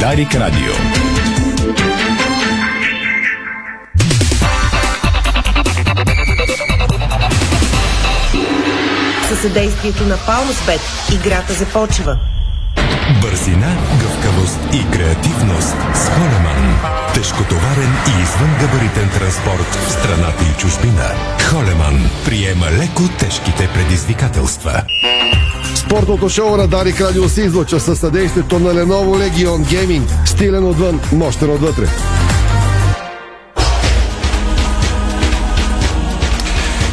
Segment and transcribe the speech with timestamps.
[0.00, 0.72] Дарик Радио.
[9.28, 10.80] Със съдействието на Палмспет
[11.14, 12.18] играта започва.
[13.22, 16.80] Бързина, гъвкавост и креативност с Холеман.
[17.14, 21.14] Тежкотоварен и извънгабаритен транспорт в страната и чужбина.
[21.50, 24.82] Холеман приема леко тежките предизвикателства.
[25.74, 30.26] Спортното шоу на Дарик Радио се излъчва със съдействието на Lenovo Legion Gaming.
[30.26, 31.86] Стилен отвън, мощен отвътре.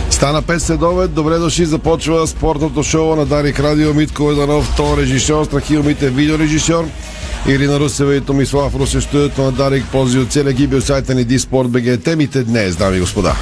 [0.10, 5.46] Стана 5 следове, добре дошли, започва спортното шоу на Дарик Радио, Митко Еданов, тон режисьор,
[5.46, 6.86] Страхил Мите, видеорежисьор.
[7.48, 11.24] Ирина Русева и Томислав Русев, студиото на Дарик, пози от целия гиби от сайта ни
[11.24, 12.04] Диспорт БГ.
[12.04, 13.36] Темите днес, дами и господа.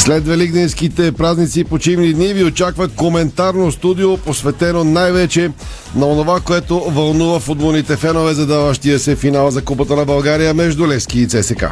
[0.00, 5.50] След великденските празници и почивни дни ви очаква коментарно студио, посветено най-вече
[5.94, 11.20] на онова, което вълнува футболните фенове, задаващия се финал за Купата на България между Лески
[11.20, 11.64] и ЦСК.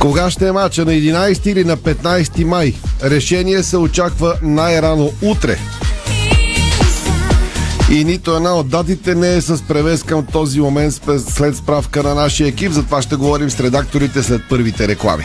[0.00, 0.84] Кога ще е мача?
[0.84, 2.74] На 11 или на 15 май?
[3.02, 5.58] Решение се очаква най-рано утре.
[7.90, 10.94] И нито една от датите не е с превес към този момент
[11.28, 12.72] след справка на нашия екип.
[12.72, 15.24] Затова ще говорим с редакторите след първите реклами.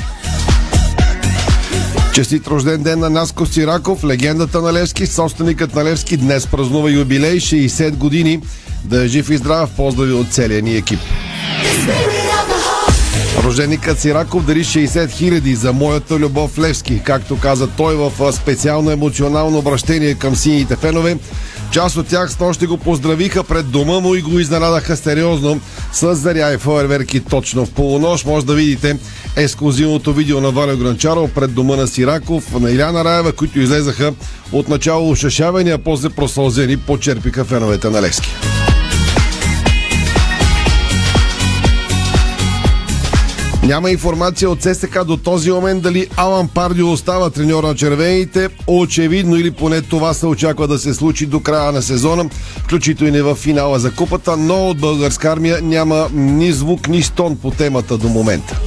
[2.17, 7.39] Честит рожден ден на Наско Сираков, легендата на Левски, собственикът на Левски днес празнува юбилей
[7.39, 8.39] 60 години.
[8.83, 10.99] Да е жив и здрав, поздрави от целия ни екип.
[13.43, 19.57] Роженикът Сираков дари 60 хиляди за моята любов Левски, както каза той в специално емоционално
[19.57, 21.17] обращение към сините фенове.
[21.71, 25.61] Част от тях с нощи го поздравиха пред дома му и го изненадаха сериозно
[25.97, 28.25] с заря и фойерверки точно в полунощ.
[28.25, 28.97] Може да видите
[29.35, 34.13] ексклюзивното видео на Валио Гранчаров пред дома на Сираков, на Иляна Раева, които излезаха
[34.51, 38.29] от начало ушашавани, а после просълзени, почерпиха феновете на Левски.
[43.67, 48.50] Няма информация от ССК до този момент дали Алан Пардио остава треньор на червените.
[48.67, 52.30] Очевидно или поне това се очаква да се случи до края на сезона,
[52.64, 57.38] включително и в финала за купата, но от българска армия няма ни звук, ни стон
[57.38, 58.61] по темата до момента.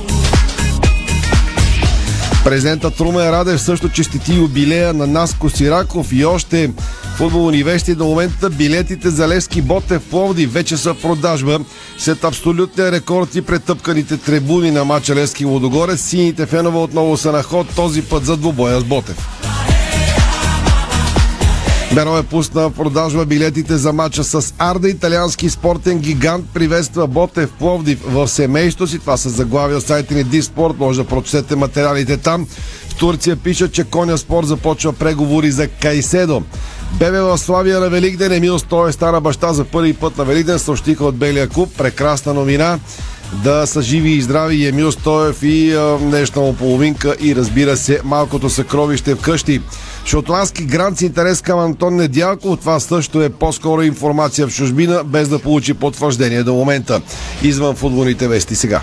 [2.45, 6.71] Президентът Румен Радев също честити юбилея на Наско Сираков и още
[7.17, 7.95] футболни вещи.
[7.95, 11.61] До момента билетите за Левски Ботев Пловди вече са в продажба.
[11.99, 17.43] След абсолютния рекорд и претъпканите трибуни на мача Левски Лодогорец, сините фенове отново са на
[17.43, 19.29] ход, този път за двубоя с Ботев.
[21.95, 24.89] Беро е пусна в продажба билетите за мача с Арда.
[24.89, 28.99] Италиански спортен гигант приветства Ботев Пловдив в семейство си.
[28.99, 30.79] Това са заглавия от сайта ни Диспорт.
[30.79, 32.47] Може да прочетете материалите там.
[32.89, 36.43] В Турция пишат, че Коня Спорт започва преговори за Кайседо.
[36.99, 40.59] Бебе в Славия на Великден Емил Стоев стана баща за първи път на Великден.
[40.59, 41.71] Съобщиха от Белия клуб.
[41.79, 42.79] Прекрасна новина
[43.45, 48.01] да са живи и здрави Емил Стоев и а, днешна му половинка и разбира се
[48.05, 49.61] малкото съкровище вкъщи.
[50.05, 52.59] Шотландски грант с интерес към Антон Недялков.
[52.61, 57.01] Това също е по-скоро информация в чужбина, без да получи потвърждение до момента.
[57.43, 58.81] Извън футболните вести сега.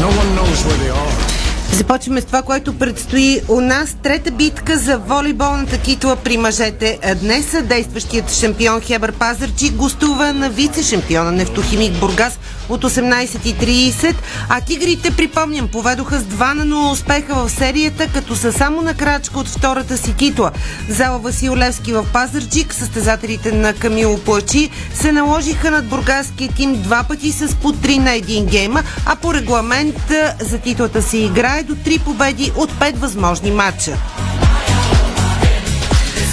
[0.00, 1.35] No
[1.76, 3.96] Започваме с това, което предстои у нас.
[4.02, 6.98] Трета битка за волейболната титла при мъжете.
[7.20, 12.38] Днес действащият шампион Хебър Пазарчи гостува на вице-шампиона Нефтохимик Бургас
[12.68, 14.14] от 18.30,
[14.48, 18.94] а тигрите, припомням, поведоха с 2 на 0 успеха в серията, като са само на
[18.94, 20.50] крачка от втората си титла.
[20.88, 27.04] Зала Васил Левски в Пазарчик, състезателите на Камило Плачи, се наложиха над бургаския тим два
[27.08, 31.74] пъти с по 3 на един гейма, а по регламент за титлата се играе до
[31.74, 33.96] 3 победи от 5 възможни матча.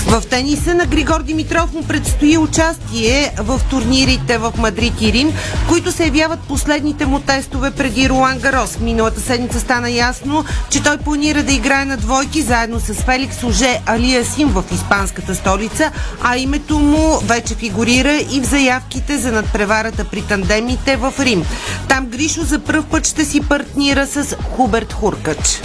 [0.08, 5.34] В тениса на Григор Димитров му предстои участие в турнирите в Мадрид и Рим,
[5.70, 8.80] които се явяват последните му тестове преди Руан Гарос.
[8.80, 13.80] Миналата седмица стана ясно, че той планира да играе на двойки заедно с Феликс Оже
[13.86, 15.92] Алия Сим в испанската столица,
[16.24, 21.46] а името му вече фигурира и в заявките за надпреварата при тандемите в Рим.
[21.88, 25.62] Там Гришо за първ път ще си партнира с Хуберт Хуркач.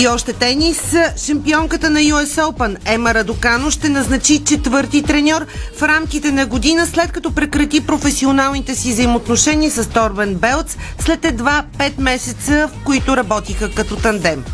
[0.00, 0.94] И още тенис.
[1.16, 5.46] Шампионката на US Open Ема Радокано ще назначи четвърти треньор
[5.78, 11.64] в рамките на година, след като прекрати професионалните си взаимоотношения с Торбен Белц след едва
[11.78, 14.44] 5 месеца, в които работиха като тандем.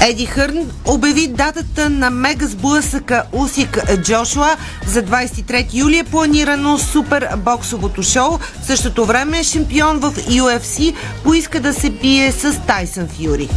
[0.00, 4.56] Еди Хърн обяви датата на мега сблъсъка Усик Джошуа
[4.86, 8.38] за 23 юли е планирано супер боксовото шоу.
[8.62, 13.48] В същото време шампион в UFC поиска да се бие с Тайсън Фюри.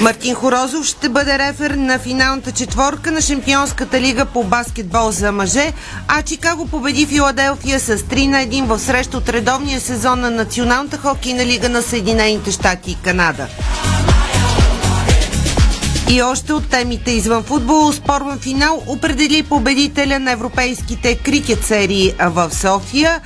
[0.00, 5.72] Мартин Хорозов ще бъде рефер на финалната четворка на Шампионската лига по баскетбол за мъже,
[6.08, 10.98] а Чикаго победи Филаделфия с 3 на 1 в среща от редовния сезон на Националната
[10.98, 13.46] хокейна лига на Съединените щати и Канада.
[16.10, 22.50] И още от темите извън футбол, спорван финал определи победителя на европейските крикет серии в
[22.54, 23.20] София.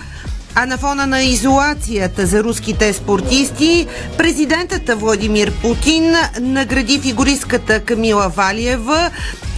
[0.55, 3.87] А на фона на изолацията за руските спортисти,
[4.19, 9.11] президентът Владимир Путин награди фигуристката Камила Валиева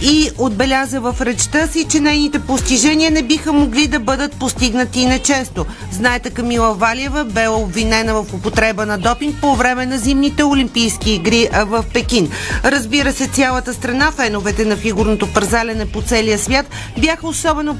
[0.03, 5.65] и отбеляза в речта си, че нейните постижения не биха могли да бъдат постигнати нечесто.
[5.91, 11.49] Знаете, Камила Валиева бе обвинена в употреба на допинг по време на зимните олимпийски игри
[11.65, 12.29] в Пекин.
[12.63, 16.65] Разбира се, цялата страна, феновете на фигурното пързалене по целия свят
[16.97, 17.79] бяха особено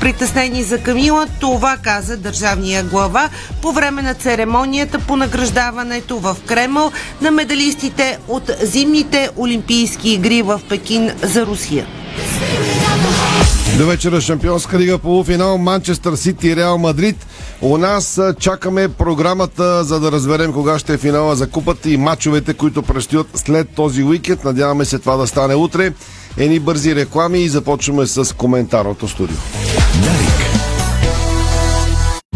[0.00, 1.26] притеснени за Камила.
[1.40, 3.28] Това каза държавния глава
[3.62, 10.60] по време на церемонията по награждаването в Кремъл на медалистите от зимните олимпийски игри в
[10.68, 11.86] Пекин за Русия.
[13.78, 17.26] До вечера Шампионска лига полуфинал Манчестър Сити и Реал Мадрид.
[17.62, 22.54] У нас чакаме програмата, за да разберем кога ще е финала за купата и матчовете,
[22.54, 24.44] които предстоят след този уикенд.
[24.44, 25.92] Надяваме се това да стане утре.
[26.38, 29.36] Ени бързи реклами и започваме с коментарното студио.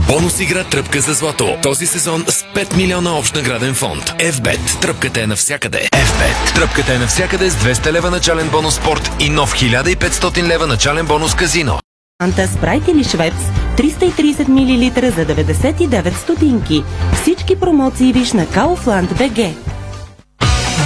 [0.09, 1.57] Бонус игра Тръпка за злато.
[1.63, 4.05] Този сезон с 5 милиона общ награден фонд.
[4.19, 4.81] FBET.
[4.81, 5.89] Тръпката е навсякъде.
[5.93, 6.55] FBET.
[6.55, 11.35] Тръпката е навсякъде с 200 лева начален бонус спорт и нов 1500 лева начален бонус
[11.35, 11.79] казино.
[12.23, 13.45] Анта Спрайт или Швепс
[13.77, 16.85] 330 мл за 99 стотинки.
[17.23, 19.55] Всички промоции виж на Kaufland BG.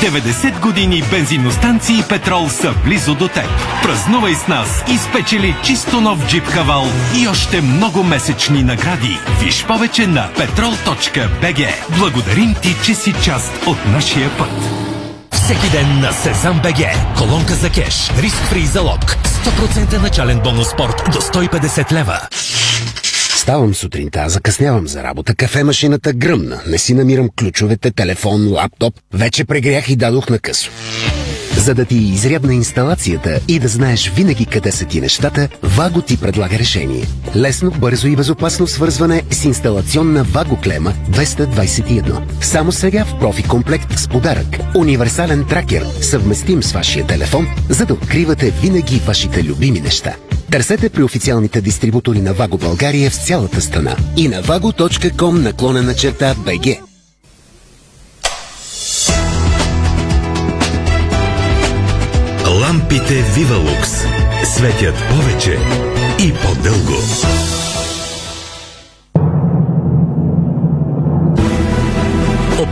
[0.00, 3.48] 90 години бензиностанции Петрол са близо до теб.
[3.82, 6.86] Празнувай с нас и спечели чисто нов джип Хавал
[7.16, 9.18] и още много месечни награди.
[9.40, 11.68] Виж повече на petrol.bg.
[11.98, 14.50] Благодарим ти, че си част от нашия път.
[15.32, 16.84] Всеки ден на Сезам БГ.
[17.18, 18.10] Колонка за кеш.
[18.18, 19.00] Риск фри залог.
[19.00, 22.20] 100% начален бонус спорт до 150 лева.
[23.48, 29.88] Ставам сутринта, закъснявам за работа, кафемашината гръмна, не си намирам ключовете, телефон, лаптоп, вече прегрях
[29.88, 30.70] и дадох на късо.
[31.56, 36.20] За да ти изрядна инсталацията и да знаеш винаги къде са ти нещата, Ваго ти
[36.20, 37.04] предлага решение.
[37.36, 42.42] Лесно, бързо и безопасно свързване с инсталационна Ваго клема 221.
[42.42, 44.58] Само сега в профи комплект с подарък.
[44.76, 50.14] Универсален тракер, съвместим с вашия телефон, за да откривате винаги вашите любими неща.
[50.50, 56.34] Търсете при официалните дистрибутори на Ваго България в цялата страна и на vago.com наклонена черта
[56.34, 56.80] BG.
[62.60, 63.90] Лампите Вивалукс
[64.44, 65.58] светят повече
[66.18, 67.57] и по-дълго.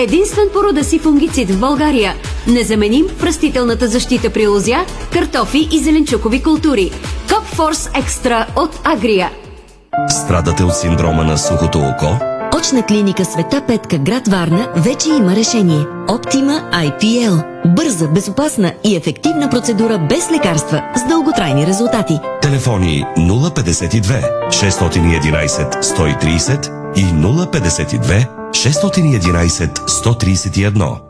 [0.00, 2.14] Единствен по рода си фунгицид в България.
[2.46, 6.90] Незаменим в растителната защита при лозя, картофи и зеленчукови култури.
[7.34, 9.30] Копфорс Екстра от Агрия.
[10.08, 12.06] Страдате от синдрома на сухото око?
[12.58, 15.84] Очна клиника Света Петка, град Варна, вече има решение.
[16.08, 17.44] Оптима IPL.
[17.66, 22.18] Бърза, безопасна и ефективна процедура без лекарства с дълготрайни резултати.
[22.42, 31.00] Телефони 052 611 130 и 052 611 131.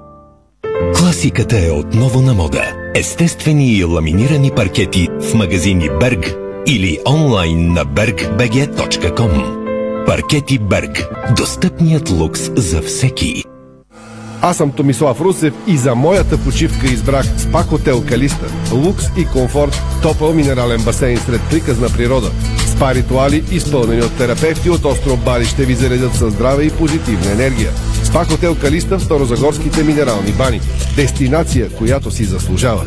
[0.96, 2.72] Класиката е отново на мода.
[2.94, 6.34] Естествени и ламинирани паркети в магазини Берг
[6.66, 9.60] или онлайн на bergbg.com.
[10.06, 11.08] Паркети Берг.
[11.37, 13.44] Достъпният лукс за всеки.
[14.42, 18.46] Аз съм Томислав Русев и за моята почивка избрах СПА Хотел Калиста.
[18.72, 22.30] Лукс и комфорт, топъл минерален басейн сред приказна природа.
[22.80, 27.32] СПА ритуали, изпълнени от терапевти от остров Бали, ще ви заредят със здраве и позитивна
[27.32, 27.70] енергия.
[28.04, 30.60] СПА Хотел Калиста в Старозагорските минерални бани.
[30.96, 32.84] Дестинация, която си заслужава.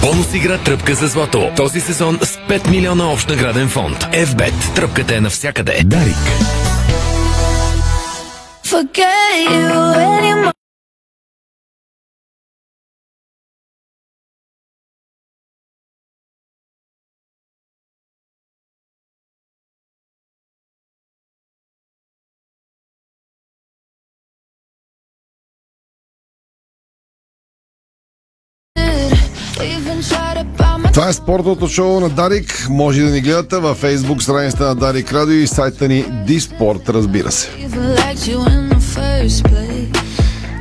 [0.00, 1.50] Бонус игра Тръпка за злато.
[1.56, 3.98] Този сезон с 5 милиона общ награден фонд.
[4.12, 4.74] FBET.
[4.74, 5.82] Тръпката е навсякъде.
[5.84, 6.16] Дарик.
[8.64, 9.70] forget you
[10.06, 10.55] anymore.
[31.08, 32.66] Е спортното шоу на Дарик.
[32.70, 37.32] Може да ни гледате във Facebook страницата на Дарик Радио и сайта ни Диспорт, разбира
[37.32, 37.48] се.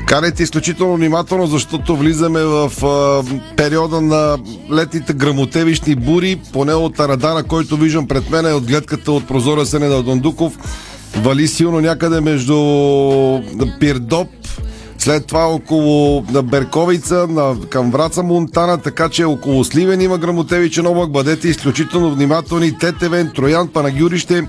[0.08, 3.24] Карайте изключително внимателно, защото влизаме в а,
[3.56, 4.38] периода на
[4.72, 9.66] летните грамотевищни бури, поне от радара, който виждам пред мен, е от гледката от прозора
[9.66, 10.58] Сенеда Дондуков.
[11.18, 12.56] Вали силно някъде между
[13.80, 14.30] Пирдоп,
[14.98, 20.88] след това около на Берковица, на, към Враца Монтана, така че около Сливен има грамотевичен
[20.88, 21.12] облак.
[21.12, 22.78] Бъдете изключително внимателни.
[22.78, 24.48] Тетевен, Троян, Панагюрище.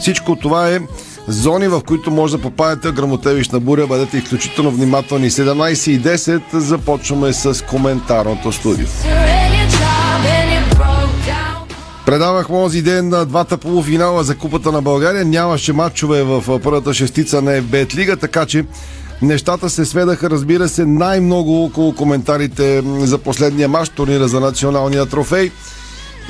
[0.00, 0.80] Всичко това е
[1.28, 3.86] зони, в които може да попадете грамотевична буря.
[3.86, 5.30] Бъдете изключително внимателни.
[5.30, 8.86] 17.10 започваме с коментарното студио.
[8.86, 11.74] So in your job and it broke down.
[12.06, 15.24] Предавах онзи ден на двата полуфинала за Купата на България.
[15.24, 18.64] Нямаше матчове в първата шестица на FBET Лига, така че
[19.22, 25.50] нещата се сведаха, разбира се, най-много около коментарите за последния матч, турнира за националния трофей.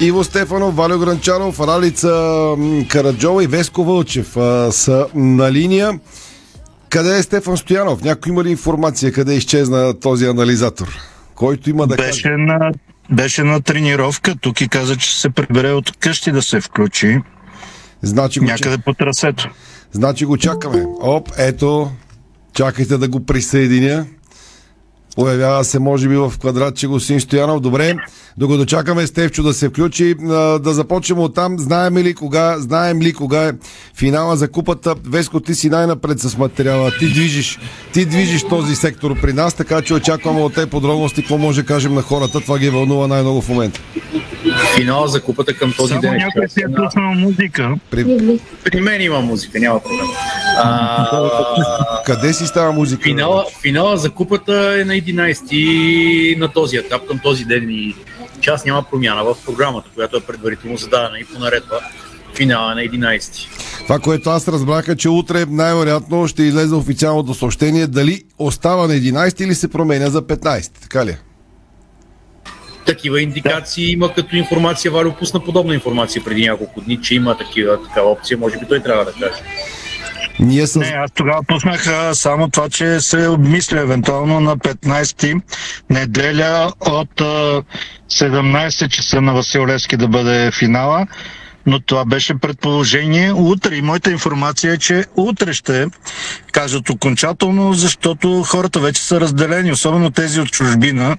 [0.01, 2.35] Иво Стефанов, Валио Гранчаров, Ралица
[2.89, 6.01] Караджова и Веско Вълчев а, са на линия.
[6.89, 8.03] Къде е Стефан Стоянов?
[8.03, 10.99] Някой има ли информация къде изчезна този анализатор?
[11.35, 12.09] Който има да каже.
[12.09, 12.73] Беше на,
[13.11, 17.21] беше на тренировка тук и каза, че се прибере от къщи да се включи.
[18.03, 19.51] Значи го, Някъде по трасето.
[19.93, 20.85] Значи го чакаме.
[21.01, 21.91] Оп, ето,
[22.55, 24.07] чакайте да го присъединя.
[25.17, 27.61] Появява се, може би, в квадрат, че Госин Стоянов.
[27.61, 27.95] Добре,
[28.37, 30.15] докато чакаме Стевчо да се включи,
[30.61, 31.59] да започнем от там.
[31.59, 33.53] Знаем ли кога, знаем ли кога е
[33.95, 34.95] финала за купата?
[35.05, 36.91] Веско, ти си най-напред с материала.
[36.91, 37.59] Ти движиш,
[37.93, 41.67] ти движиш този сектор при нас, така че очакваме от те подробности, какво може да
[41.67, 42.41] кажем на хората.
[42.41, 43.81] Това ги вълнува най-много в момента.
[44.77, 46.15] Финала за купата към този Само ден.
[46.15, 47.75] е някой си е на- пуснал музика.
[47.91, 48.05] При...
[48.65, 50.07] При мен има музика, няма проблем.
[50.57, 53.03] А, Къде си става музика?
[53.03, 57.95] финала, финала за купата е на 11 на този етап, към този ден и
[58.41, 61.81] час няма промяна в програмата, която е предварително зададена и по наредба.
[62.37, 63.49] Финала на 11.
[63.83, 68.95] Това, което аз разбрах е, че утре най-вероятно ще излезе официалното съобщение дали остава на
[68.95, 70.73] 11 или се променя за 15.
[70.83, 71.11] Така ли?
[71.11, 71.19] е?
[72.87, 74.91] Такива индикации има като информация.
[74.91, 78.39] Валю пусна подобна информация преди няколко дни, че има такива, такава опция.
[78.39, 79.43] Може би той трябва да каже.
[80.41, 80.79] Ние с...
[80.79, 85.41] Не, аз тогава пуснах а, само това, че се обмисля евентуално на 15
[85.91, 87.63] неделя от а,
[88.11, 91.07] 17 часа на Васил Левски да бъде финала.
[91.67, 93.75] Но това беше предположение утре.
[93.77, 95.87] И моята информация е, че утре ще
[96.53, 101.17] кажат окончателно, защото хората вече са разделени, особено тези от чужбина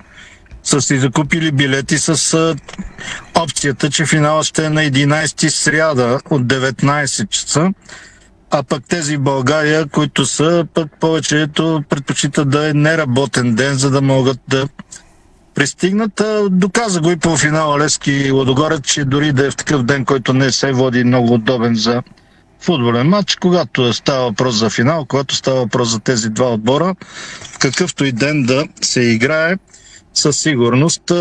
[0.65, 2.55] са си закупили билети с
[3.35, 7.71] опцията, че финала ще е на 11 сряда от 19 часа.
[8.57, 13.89] А пък тези в България, които са, пък повечето предпочитат да е неработен ден, за
[13.91, 14.67] да могат да
[15.55, 16.21] пристигнат.
[16.49, 20.33] Доказа го и по финала Лески Лодогорец, че дори да е в такъв ден, който
[20.33, 22.03] не се води много удобен за
[22.59, 26.95] футболен матч, когато става въпрос за финал, когато става въпрос за тези два отбора,
[27.59, 29.57] какъвто и ден да се играе,
[30.13, 31.11] със сигурност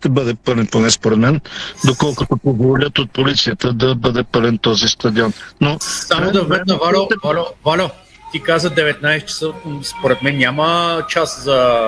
[0.00, 1.40] ще бъде пълен, поне според мен,
[1.84, 5.32] доколкото позволят от полицията да бъде пълен този стадион.
[5.60, 7.88] Но Само да вметна, Валю, Валю, Валю,
[8.32, 9.52] ти каза 19 часа,
[9.82, 11.78] според мен няма час за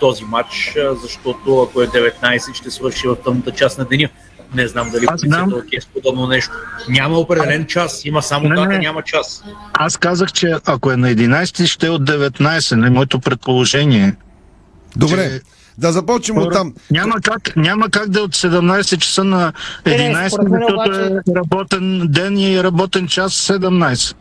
[0.00, 4.08] този матч, защото ако е 19 ще свърши в тъмната част на деня.
[4.54, 5.50] Не знам дали Аз знам.
[5.50, 6.52] полицията е с подобно нещо.
[6.88, 8.78] Няма определен час, има само Не, дата, не.
[8.78, 9.44] няма час.
[9.72, 14.16] Аз казах, че ако е на 11, ще е от 19, не моето предположение.
[14.96, 15.40] Добре, Че-
[15.78, 16.74] да започнем от там.
[16.90, 19.52] Няма как, няма как да е от 17 часа на
[19.84, 24.14] 11, според мен защото обаче- е работен ден и работен час 17.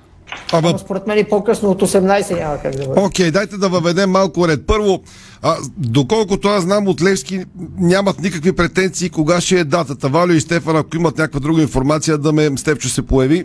[0.53, 3.01] Ама, Но според мен и по-късно от 18 няма как да бъде.
[3.01, 4.67] окей, дайте да въведем малко ред.
[4.67, 4.99] Първо,
[5.41, 7.43] а, доколкото аз знам от Левски,
[7.77, 10.09] нямат никакви претенции кога ще е датата.
[10.09, 13.43] Валю и Стефан, ако имат някаква друга информация, да ме Стефчо се появи.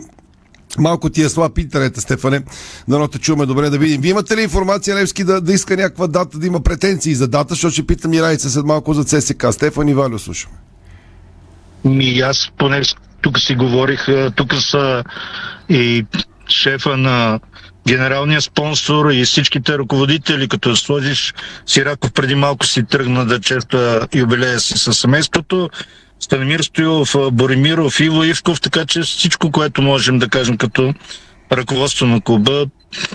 [0.77, 2.41] Малко ти е слаб интернета, Стефане.
[2.87, 4.01] Дано те чуваме добре да видим.
[4.01, 7.53] Вие имате ли информация Левски да, да иска някаква дата, да има претенции за дата,
[7.53, 9.45] защото ще питам и Райца след малко за ЦСК.
[9.51, 10.55] Стефан и Валю слушаме.
[11.85, 12.81] Ми аз поне
[13.21, 15.03] тук си говорих, тук са
[15.69, 16.05] и
[16.47, 17.39] шефа на
[17.87, 21.33] генералния спонсор и всичките ръководители, като сложиш
[21.65, 25.69] Сираков преди малко си тръгна да чества юбилея си със семейството,
[26.23, 30.93] Станимир Стоилов, а, Боримиров, Иво Ивков, така че всичко, което можем да кажем като
[31.51, 32.65] ръководство на клуба,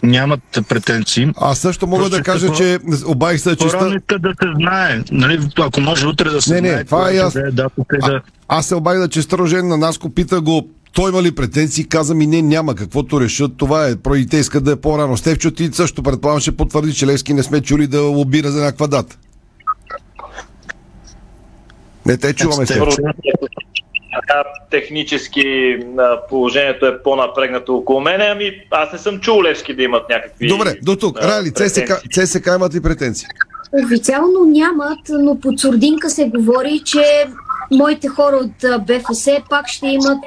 [0.03, 1.29] нямат претенции.
[1.37, 3.57] Аз също мога Просто да кажа, какво- че обайх се.
[3.57, 5.03] По-рано иска да се знае.
[5.13, 7.41] Нали, ако може утре да се Не, не, знае, това е когато ясно.
[7.41, 8.21] да е да...
[8.49, 12.15] Аз се обадих да честа рожен на Наско, пита го, той има ли претенции, каза
[12.15, 15.17] ми не, няма, каквото решат, това е, про и те искат да е по-рано.
[15.17, 18.87] Стевчо, ти също предполагам ще потвърди, че Левски не сме чули да лобира за някаква
[18.87, 19.17] дата.
[22.09, 22.81] Не те чуваме се.
[24.21, 25.77] Така, технически
[26.29, 30.49] положението е по-напрегнато около мене, ами аз не съм чул Левски да имат някакви...
[30.49, 31.23] Добре, до тук.
[31.23, 32.03] Рали, ЦСК.
[32.13, 33.29] ЦСК имат ли претенции?
[33.85, 37.27] Официално нямат, но под сурдинка се говори, че
[37.71, 40.25] моите хора от БФС пак ще имат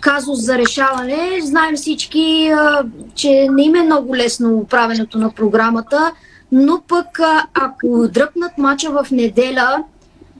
[0.00, 1.40] казус за решаване.
[1.42, 2.84] Знаем всички, а,
[3.14, 6.12] че не им е много лесно правенето на програмата,
[6.52, 9.84] но пък а, ако дръпнат мача в неделя,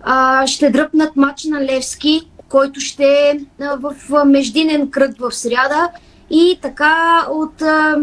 [0.09, 5.89] а, ще дръпнат матч на Левски, който ще е в междинен кръг в сряда
[6.31, 7.97] и така от а,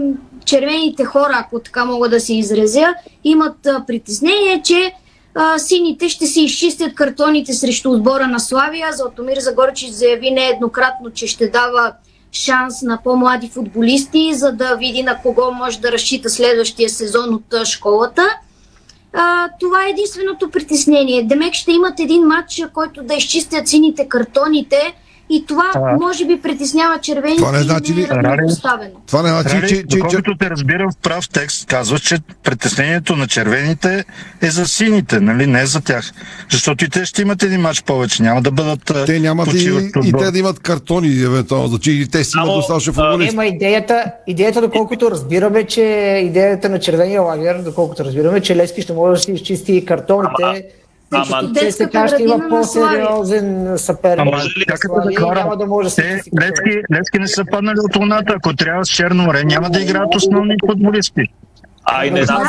[0.45, 2.93] червените хора, ако така мога да се изразя,
[3.23, 4.93] имат а, притеснение, че
[5.35, 8.93] а, сините ще си изчистят картоните срещу отбора на Славия.
[8.93, 11.93] Златомир Загорчич заяви нееднократно, че ще дава
[12.31, 17.67] шанс на по-млади футболисти, за да види на кого може да разчита следващия сезон от
[17.67, 18.23] школата.
[19.13, 21.23] А, това е единственото притеснение.
[21.23, 24.95] Демек ще имат един матч, който да изчистят сините картоните
[25.29, 25.97] и това А.
[26.01, 28.91] може би притеснява червените Това не значи не ли- е равнопоставено.
[29.07, 29.97] Това не значи, Рали, че, че, че...
[29.97, 34.05] доколкото те разбирам в прав текст, казваш, че притеснението на червените
[34.41, 35.47] е за сините, нали?
[35.47, 36.11] Не за тях.
[36.51, 40.13] Защото и те ще имат един матч повече, няма да бъдат Те нямат и, и
[40.19, 41.67] те да имат картони, евентуално.
[41.67, 43.33] Значи и те си имат достатъчно футболисти.
[43.33, 45.81] Има идеята, идеята, доколкото разбираме, че
[46.23, 50.65] идеята на червения лагер, доколкото разбираме, че Лески ще може да си изчисти картоните.
[51.15, 54.19] Ама- Те се ще има по-сериозен съперник.
[54.19, 55.35] Ама, на чакайте Славия да и хора.
[55.35, 58.33] няма да може Те, изчисти Левски, Левски не са паднали от луната.
[58.33, 61.23] Ако трябва с Черно море, няма да играят основни футболисти.
[61.85, 62.43] А, и не знам.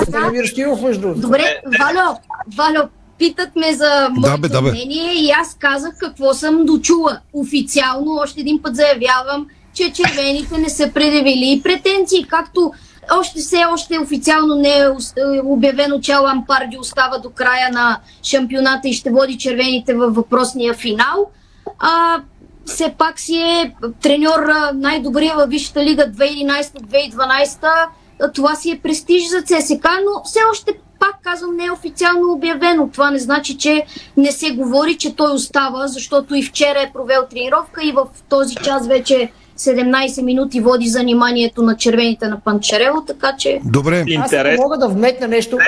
[1.17, 2.17] Добре, Валю,
[2.57, 4.71] Валю, питат ме за моето бе, да, бе.
[4.71, 7.19] мнение и аз казах какво съм дочула.
[7.33, 12.73] Официално още един път заявявам, че червените не са предявили претенции, както
[13.13, 18.01] още все още официално не е е обявено, че Алан Парди остава до края на
[18.23, 21.31] шампионата и ще води червените във въпросния финал.
[21.79, 22.21] А,
[22.67, 27.59] все пак си е треньор най-добрия във Висшата лига 2011-2012.
[27.63, 27.89] А,
[28.33, 32.91] Това си е престиж за ЦСК, но все още пак казвам, не е официално обявено.
[32.93, 33.87] Това не значи, че
[34.17, 38.55] не се говори, че той остава, защото и вчера е провел тренировка и в този
[38.55, 43.61] час вече 17 минути води заниманието на червените на Панчарело, така че...
[43.65, 44.05] Добре.
[44.19, 45.59] Аз не мога да вметна нещо.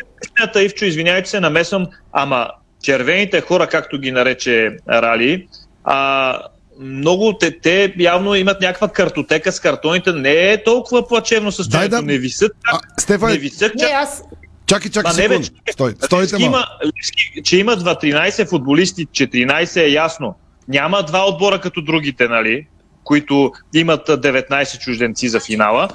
[0.60, 2.48] Ивчо, извинявай, че се намесвам, ама
[2.82, 5.46] червените хора, както ги нарече Рали,
[5.84, 6.38] а,
[6.80, 10.12] много те, те явно имат някаква картотека с картоните.
[10.12, 11.96] Не е толкова плачевно състоянието.
[11.96, 14.22] да- Не висят чак, Стефан, не висят Не, чак, аз
[14.66, 15.44] Чакай, чакай Ма не, бе.
[15.72, 20.34] Стой, стойте има, Левски, че има 2-13 футболисти, 14 е ясно.
[20.68, 22.66] Няма два отбора като другите, нали?
[23.06, 25.88] Които имат а, 19 чужденци за финала.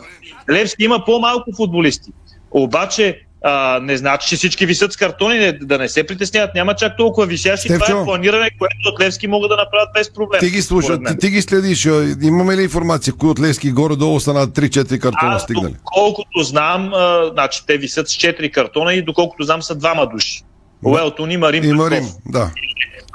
[0.50, 2.12] Левски има по-малко футболисти.
[2.52, 6.56] Обаче а, не значи, че всички висят с картони, не, да не се притесняват.
[6.56, 7.68] Няма чак толкова висящи.
[7.68, 8.02] Това Стефчо.
[8.02, 10.40] е планиране, което от Левски могат да направят без проблем.
[10.40, 11.86] Ти ги слушаш, ти, ти ги следиш.
[11.86, 15.74] а, Имаме ли информация, кои от Левски горе-долу са на 3-4 картона Аз, стигнали?
[15.74, 20.42] доколкото знам, а, значи те висят с 4 картона и доколкото знам са двама души.
[20.86, 21.64] Уелтон има Рим.
[21.64, 21.92] Има.
[21.92, 22.52] Рим, да.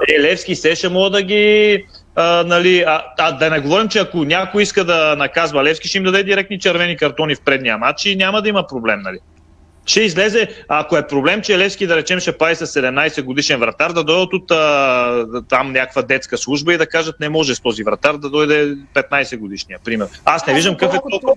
[0.09, 1.85] Е, Левски се ще мога да ги...
[2.17, 5.99] А, нали, а, а, да не говорим, че ако някой иска да наказва Левски, ще
[5.99, 9.01] им даде директни червени картони в предния матч и няма да има проблем.
[9.01, 9.19] Нали.
[9.87, 13.93] Ще излезе, ако е проблем, че Левски, да речем, ще прави с 17 годишен вратар,
[13.93, 17.85] да дойдат от а, там някаква детска служба и да кажат не може с този
[17.85, 20.09] вратар да дойде 15 годишния, пример.
[20.25, 21.35] Аз не виждам какъв е толкова.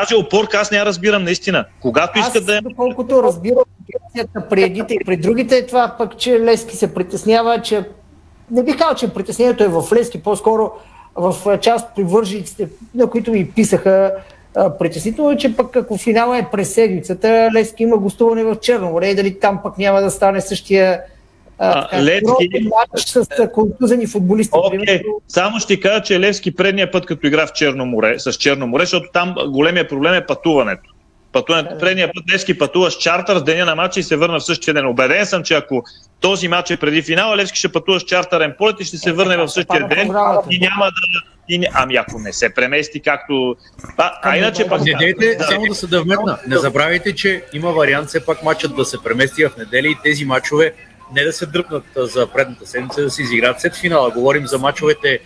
[0.00, 1.64] Даже опорка аз не я разбирам наистина.
[1.80, 2.60] Когато Аз, искат да...
[2.62, 7.62] доколкото разбирам ситуацията при едните и при другите, е това пък, че Лески се притеснява,
[7.62, 7.84] че
[8.52, 10.70] не бих казал, че притеснението е в Лески, по-скоро
[11.14, 14.12] в част от привържениците, на които ми писаха
[14.78, 19.08] притеснително, е, че пък ако финала е през седмицата, Лески има гостуване в Черно море
[19.08, 21.00] и дали там пък няма да стане същия
[21.58, 24.58] а, така, Левски- матч с контузени футболисти.
[24.58, 28.66] Окей, само ще кажа, че Левски предния път, като игра в Черно море, с Черно
[28.66, 30.91] море, защото там големия проблем е пътуването.
[31.32, 31.78] Пътуването.
[31.78, 34.74] Предния път Левски пътува с чартър с деня на матча и се върна в същия
[34.74, 34.86] ден.
[34.86, 35.84] Обеден съм, че ако
[36.20, 39.36] този матч е преди финала, Левски ще пътува с чартърен полет и ще се върне
[39.36, 40.06] в същия ден
[40.50, 40.92] и няма да...
[41.48, 43.56] И не, ами ако не се премести както...
[43.96, 44.80] А, а иначе пък...
[44.80, 46.38] Не дейте само да се да вметна.
[46.46, 50.24] Не забравяйте, че има вариант все пак матчът да се премести в неделя и тези
[50.24, 50.74] матчове
[51.14, 54.10] не да се дръпнат за предната седмица, да се изиграят след финала.
[54.10, 55.18] Говорим за матчовете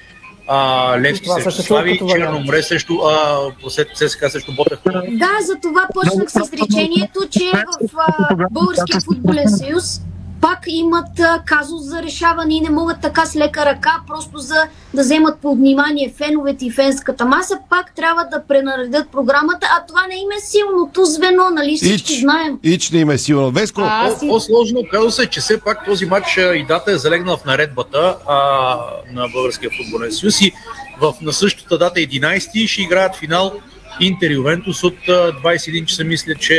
[0.46, 2.00] а, Левски Това срещу Слави.
[2.10, 4.78] Черно море срещу а, след ЦСКА срещу Ботев.
[5.08, 7.52] Да, за това почнах с изречението, че
[7.90, 10.00] в а, Българския футболен съюз
[10.40, 14.54] пак имат а, казус за решаване и не могат така с лека ръка, просто за
[14.94, 20.06] да вземат под внимание феновете и фенската маса, пак трябва да пренаредят програмата, а това
[20.06, 22.58] не им е силното звено, нали всички Ич, знаем.
[22.62, 23.50] ич не им е силно.
[23.50, 27.36] Веско, А, По- По-сложно казва се, че все пак този матч и дата е залегнала
[27.36, 28.36] в наредбата а,
[29.12, 30.52] на Българския футболен съюз и
[31.00, 33.52] в, на същата дата 11 ще играят финал
[34.00, 35.12] Интер Ювентус от а,
[35.44, 36.56] 21 часа, мисля, че...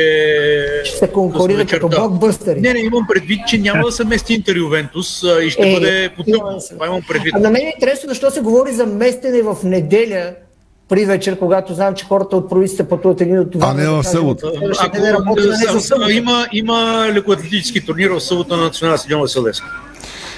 [0.85, 2.01] Ще се конкурира като вечерта.
[2.07, 2.61] блокбъстери.
[2.61, 5.73] Не, не, имам предвид, че няма да се мести Интер Ювентус а, и ще Е,
[5.73, 6.59] бъде потъпно.
[6.69, 7.33] Това имам предвид.
[7.35, 10.33] А на мен е интересно защо се говори за местене в неделя
[10.89, 13.67] при вечер, когато знам, че хората от провинцията пътуват един от това.
[13.67, 14.51] А не в събота.
[14.79, 16.11] Ако, не работи, да не събота.
[16.13, 19.65] има, има лекоатлетически турнир в събота на национална стадион Васил Левски.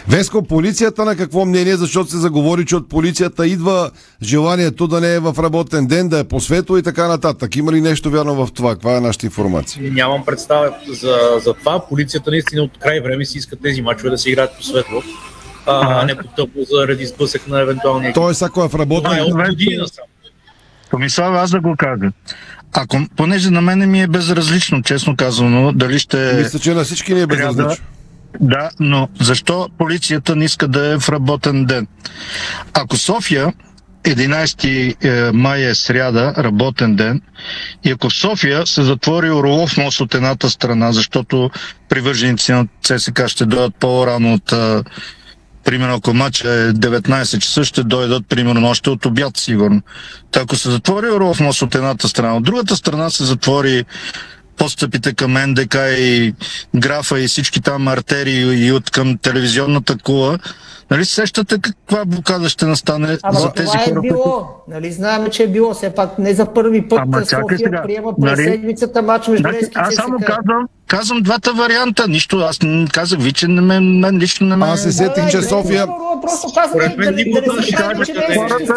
[0.08, 3.92] Веско, полицията на какво мнение, защото се заговори, че от полицията идва
[4.24, 7.56] желанието да не е в работен ден, да е по светло и така нататък.
[7.56, 8.74] Има ли нещо вярно в това?
[8.74, 9.92] Каква е нашата информация?
[9.92, 11.88] Нямам представа за, за това.
[11.90, 15.04] Полицията наистина от край време си иска тези мачове да се играят по светло,
[15.66, 18.14] а не по тъпо заради сблъсък на евентуалния.
[18.14, 20.06] Тоест, ако е в работен Това е от насам.
[20.92, 22.12] Томислав, аз да го кажа.
[22.74, 26.34] Ако, понеже на мене ми е безразлично, честно казано, дали ще...
[26.34, 27.86] Мисля, че на всички ни е безразлично.
[28.42, 31.88] Да, но защо полицията не иска да е в работен ден?
[32.74, 33.54] Ако София
[34.04, 37.22] 11 е, май е сряда, работен ден,
[37.84, 41.50] и ако в София се затвори Орлов мост от едната страна, защото
[41.90, 44.84] привърженици на ЦСК ще дойдат по-рано от а,
[45.64, 49.82] примерно ако матча е 19 часа, ще дойдат примерно още от обяд сигурно.
[50.32, 53.86] Та ако се затвори Орлов мост от едната страна, от другата страна се затвори
[54.60, 56.34] подстъпите към НДК и
[56.76, 60.40] графа и всички там артерии и от към телевизионната кула,
[60.92, 64.24] нали се сещате каква блокада ще настане Ама за тези това е хора, било.
[64.24, 64.48] които...
[64.68, 65.74] Нали, знаем, че е било.
[65.74, 68.44] Все пак не за първи път Ама София сега, приема през нали?
[68.44, 72.08] седмицата матч между Значи, аз само казвам, казвам двата варианта.
[72.08, 72.60] Нищо, аз
[72.94, 74.66] казах ви, че не ме, мен лично не ме...
[74.66, 75.88] Аз се сетих, че София...
[76.22, 78.14] Просто казвам, Според мен да, да, никога да не ще
[78.66, 78.74] се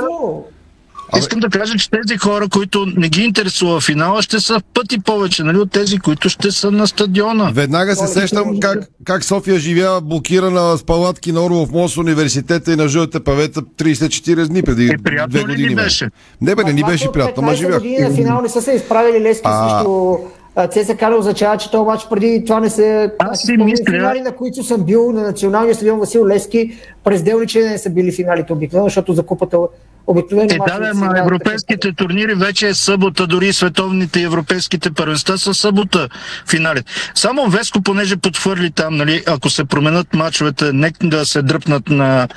[1.14, 4.98] Искам да кажа, че тези хора, които не ги интересува финала, ще са в пъти
[5.01, 7.51] повече, нали, от тези, които ще са на стадиона.
[7.53, 12.77] Веднага се сещам как, как София живява блокирана с палатки на Орлов мост, университета и
[12.77, 14.12] на жълте павета 34
[14.46, 15.68] дни преди Е, приятно две ли години.
[15.68, 15.85] ни май.
[15.85, 16.09] беше?
[16.40, 17.75] Не бе, не ни беше приятно, ма 15 живях.
[17.75, 19.68] години на финал не са се изправили Лески А.
[19.70, 20.16] срещу
[20.57, 23.11] а, ЦСКА не означава, че този матч преди това не се...
[23.20, 26.72] Аз си мисля- Финали, на които съм бил на националния стадион Васил Левски,
[27.05, 29.59] през Делниче не са били финалите обикновено, защото за купата
[30.06, 35.38] обикновено Е, да, да, ма европейските турнири вече е събота, дори световните и европейските първенства
[35.38, 36.08] са събота
[36.50, 36.80] финали.
[37.14, 42.28] Само Веско, понеже подхвърли там, нали, ако се променят мачовете, нека да се дръпнат на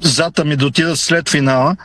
[0.00, 1.76] зата ми да отидат след финала.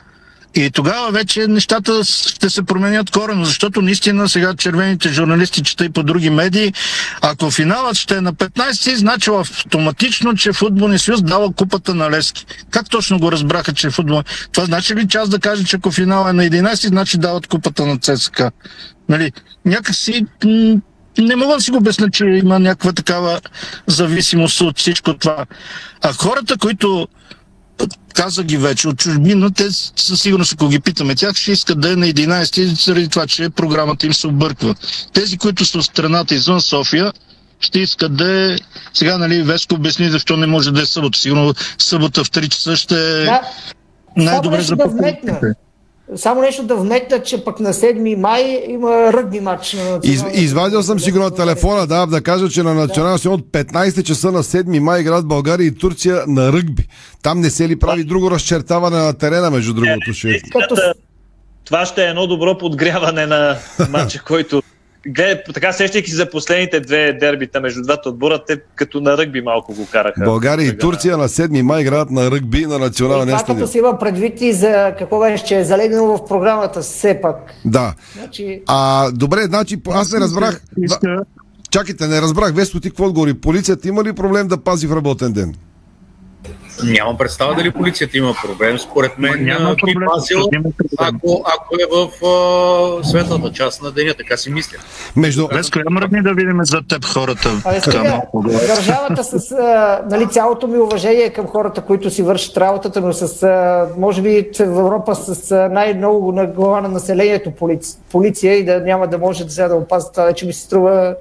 [0.56, 5.90] И тогава вече нещата ще се променят корено, защото наистина сега червените журналисти чета и
[5.90, 6.74] по други медии.
[7.22, 12.46] Ако финалът ще е на 15, значи автоматично, че футболния съюз дава купата на Лески.
[12.72, 14.24] Как точно го разбраха, че футбол...
[14.52, 17.86] Това значи ли, аз да кажа, че ако финал е на 11, значи дават купата
[17.86, 18.52] на ЦСКА?
[19.10, 19.32] Нали?
[19.66, 20.26] Някакси
[21.18, 23.42] не мога да си го обясня, че има някаква такава
[23.88, 25.46] зависимост от всичко това.
[26.02, 27.08] А хората, които
[28.14, 31.92] каза ги вече от чужбина, те със сигурност, ако ги питаме тях, ще искат да
[31.92, 34.76] е на 11 заради това, че програмата им се обърква.
[35.14, 37.14] Тези, които са от страната извън София,
[37.60, 38.58] ще искат да е...
[38.94, 41.20] Сега, нали, Веско обясни защо не може да е събота.
[41.20, 43.42] Сигурно събота в 3 часа ще е Да.
[44.18, 44.86] най-добре за да.
[46.16, 50.84] Само нещо да вметна, че пък на 7 май има ръгби матч на Из, извадил
[50.84, 54.32] съм си го на телефона, да, да кажа, че на националния стадион от 15 часа
[54.32, 56.88] на 7 май играят България и Турция на ръгби.
[57.24, 60.14] Там не се ли прави друго разчертаване на терена, между другото?
[60.14, 60.42] Ще...
[61.66, 63.58] Това ще е едно добро подгряване на
[63.90, 64.62] матча, който
[65.10, 69.42] Гледай, така сещайки се за последните две дербита между двата отбора, те като на ръгби
[69.42, 70.22] малко го караха.
[70.26, 73.68] България и Турция на 7 май играят на ръгби на И националния това като стадион.
[73.68, 77.54] си има предвид и за какво беше, че е залегнало в програмата все пак.
[77.66, 77.94] Да.
[78.18, 80.62] Значи, А, добре, значи аз не разбрах.
[80.84, 81.18] Иска...
[81.72, 82.54] Чакайте, не разбрах.
[82.54, 83.34] Весто, ти какво отговори?
[83.34, 85.56] Полицията има ли проблем да пази в работен ден?
[86.84, 88.80] Нямам представа дали полицията има проблем.
[88.80, 93.82] Според мен Няма а, би проблем, пазил, няма ако, ако е в а, светлата част
[93.82, 94.78] на деня, така си мисля.
[95.16, 95.48] Между...
[95.48, 97.50] Веско, я мръдни да видим за теб хората.
[97.64, 98.22] Така, сега,
[98.68, 103.44] държавата с а, нали, цялото ми уважение към хората, които си вършат работата, но с,
[103.44, 108.66] а, може би в Европа с а, най-много на глава на населението полиция, полиция и
[108.66, 111.16] да няма да може да сега да опазят това, вече ми се струва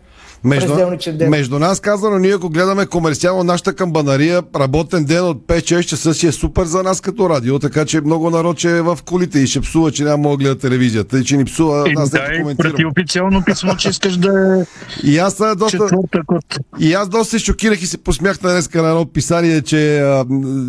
[0.45, 0.75] Между,
[1.13, 1.31] ден.
[1.31, 6.27] между нас казано, ние ако гледаме комерциално нашата камбанария, работен ден от 5-6 часа си
[6.27, 9.47] е супер за нас като радио, така че много народ че е в колите и
[9.47, 12.35] ще псува, че няма да гледа телевизията и че ни псува, Е, аз да, да
[12.35, 12.73] и коментирам.
[12.73, 14.65] прати официално писмо, че искаш да е
[15.11, 15.79] И аз а, доста...
[15.79, 16.59] четвъртък от...
[16.79, 20.25] И аз доста се шокирах и се посмях на днеска на едно писание, че а,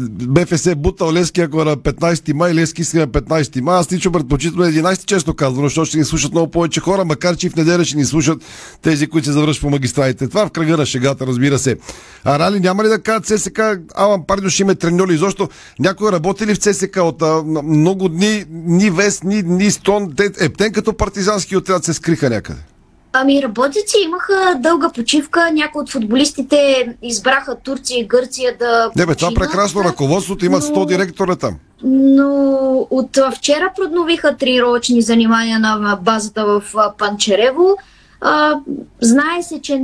[0.10, 3.78] БФС бутал Лески, ако е на 15 май, Лески си на 15 май.
[3.78, 7.36] Аз лично предпочитам на 11, често казвам, защото ще ни слушат много повече хора, макар
[7.36, 8.42] че и в неделя ще ни слушат
[8.82, 10.30] тези, които се завършват по магистралите.
[10.30, 11.78] Това в кръга на шегата, разбира се.
[12.24, 13.60] А Рали няма ли да кажат ЦСК,
[13.96, 18.46] Алан Пардио ще има треньори, защото някой работи ли в ЦСК от а, много дни,
[18.50, 22.60] ни Вест, ни, ни Стон, те, ептен като партизански отряд се скриха някъде.
[23.14, 29.16] Ами работници имаха дълга почивка, някои от футболистите избраха Турция и Гърция да Не бе,
[29.16, 31.56] това прекрасно ръководството, имат 100 директора там.
[31.84, 36.64] Но от вчера подновиха тренировъчни занимания на базата в
[36.98, 37.78] Панчерево.
[38.22, 38.56] А,
[39.02, 39.82] знае се, че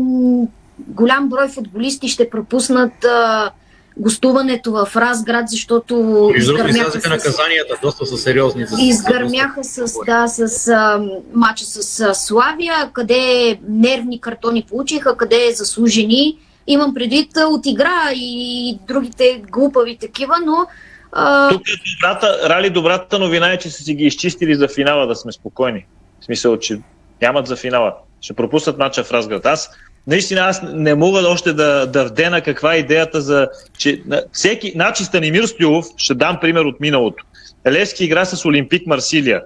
[0.79, 3.51] голям брой футболисти ще пропуснат а,
[3.97, 8.65] гостуването в Разград, защото изгърмяха с, наказанията, доста са сериозни.
[8.65, 11.01] За изгърмяха с, да, с а,
[11.33, 16.37] матча с а, Славия, къде нервни картони получиха, къде заслужени.
[16.67, 20.67] Имам предвид а, от игра и другите глупави такива, но
[21.11, 25.07] а, Тук е добрата, Рали, добрата новина е, че са си ги изчистили за финала,
[25.07, 25.85] да сме спокойни.
[26.21, 26.79] В смисъл, че
[27.21, 27.93] нямат за финала.
[28.25, 29.45] Ще пропуснат мача в Разград.
[29.45, 29.69] Аз
[30.07, 33.47] наистина аз не мога още да, да вдена каква е идеята за...
[33.77, 37.23] Че, на, всеки, значи Станимир Стоилов, ще дам пример от миналото.
[37.67, 39.41] Левски игра с Олимпик Марсилия.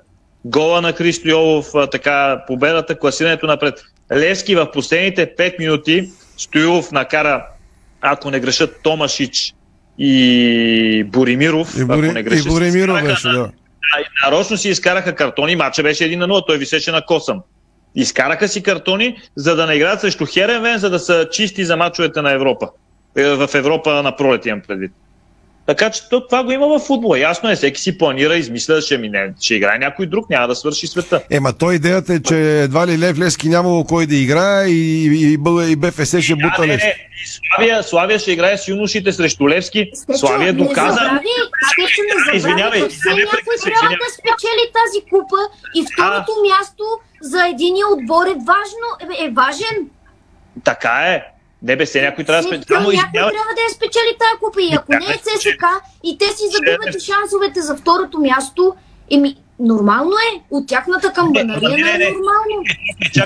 [0.46, 3.82] Гола на Христо Йолов, така, победата, класирането напред.
[4.14, 7.46] Левски в последните 5 минути Стоилов накара,
[8.02, 9.54] ако не грешат, Томашич
[9.98, 13.52] и Боримиров, И, ако Бори, не и греша, Боремиро си изкараха беше, да.
[14.00, 17.42] и нарочно си изкараха картони, матча беше 1 на 0, той висеше на косъм.
[17.96, 22.22] Изкараха си картони, за да не играят срещу Херенвен, за да са чисти за мачовете
[22.22, 22.70] на Европа.
[23.16, 24.92] Е, В Европа на пролет имам предвид.
[25.70, 27.20] Така че то- това го има в футбола.
[27.20, 30.88] Ясно е, всеки си планира, измисля, ще, мине, ще играе някой друг, няма да свърши
[30.88, 31.22] света.
[31.30, 35.34] Ема той идеята е, че едва ли Лев Лески нямало кой да играе и, и,
[35.34, 35.38] и,
[35.72, 36.96] и БФС ще бута А, не, не,
[37.56, 39.92] Славия, Славия ще играе с юношите срещу Левски.
[40.16, 41.00] Славия не доказа.
[41.72, 43.98] Стефчо, не забрави, Извинявай, някой прекъсвай, трябва извинявай.
[43.98, 45.42] да спечели тази купа
[45.76, 46.84] и второто място
[47.22, 48.88] за единия отбор е важно,
[49.20, 49.90] е, е важен.
[50.64, 51.39] Така е.
[51.62, 52.66] Не се някой трябва да спе...
[52.68, 55.64] Той Само някой трябва да я спечели тази купа и ако не е ЦСК
[56.04, 58.76] и те си загубят и шансовете за второто място,
[59.12, 60.42] еми, нормално е.
[60.52, 62.64] От тяхната камбанария не, е нормално.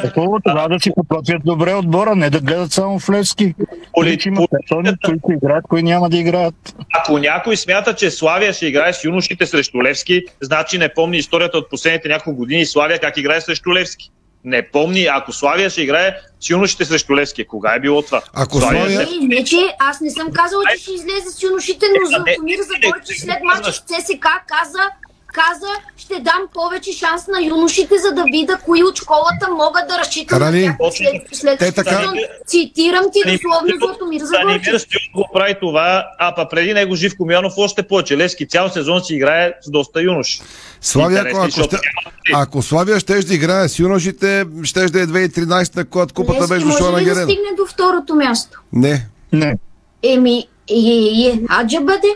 [0.01, 3.53] Такова това да си подготвят добре отбора, не да гледат само в Левски.
[3.91, 6.75] Коли има персони, които играят, кои няма да играят.
[6.93, 11.57] Ако някой смята, че Славия ще играе с юношите срещу Левски, значи не помни историята
[11.57, 14.11] от последните няколко години Славия как играе срещу Левски.
[14.45, 17.47] Не помни, ако Славия ще играе с юношите срещу Левски.
[17.47, 18.21] Кога е било това?
[18.33, 18.99] Ако Славия...
[18.99, 23.19] Не, не, че аз не съм казала, че ще излезе с юношите, но Златомир Загорчев
[23.19, 24.89] след мача с ЦСК каза,
[25.33, 25.67] каза,
[25.97, 30.39] ще дам повече шанс на юношите, за да видя кои от школата могат да разчитат
[30.39, 32.15] на тях след, след те така- сезон.
[32.47, 34.83] Цитирам ти дословно Златомир Загорчев.
[35.15, 38.17] Го прави това, а па преди него Живко Миланов още повече.
[38.17, 40.41] Левски цял сезон си играе с доста юноши.
[40.81, 41.77] Славия, ако, ако, ще,
[42.33, 46.79] ако Славия ще да играе с юношите, ще да е 2013, когато купата беше дошла
[46.79, 47.23] може на ли да Герена.
[47.23, 48.61] стигне до второто място?
[48.73, 49.07] Не.
[49.33, 49.57] Не.
[50.03, 52.07] Еми, е, е, е, аджа бъде.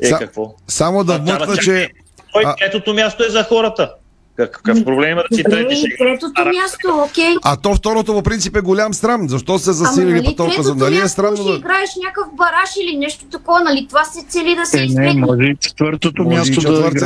[0.00, 0.54] Е, Са- какво?
[0.68, 1.88] Само да А, вмъкна, че...
[2.32, 3.90] Той А- третото място е за хората.
[4.36, 5.76] Какъв проблем има да си трети?
[5.76, 7.34] ще- третото място, окей.
[7.44, 9.28] А то второто по принцип е голям срам.
[9.28, 10.62] Защо се засилили нали по толкова?
[10.62, 11.50] за- третото Нали е ще да...
[11.50, 13.86] играеш някакъв бараш или нещо такова, нали?
[13.88, 15.14] Това се цели да се Е, не, избегне.
[15.16, 16.60] може и четвъртото Може място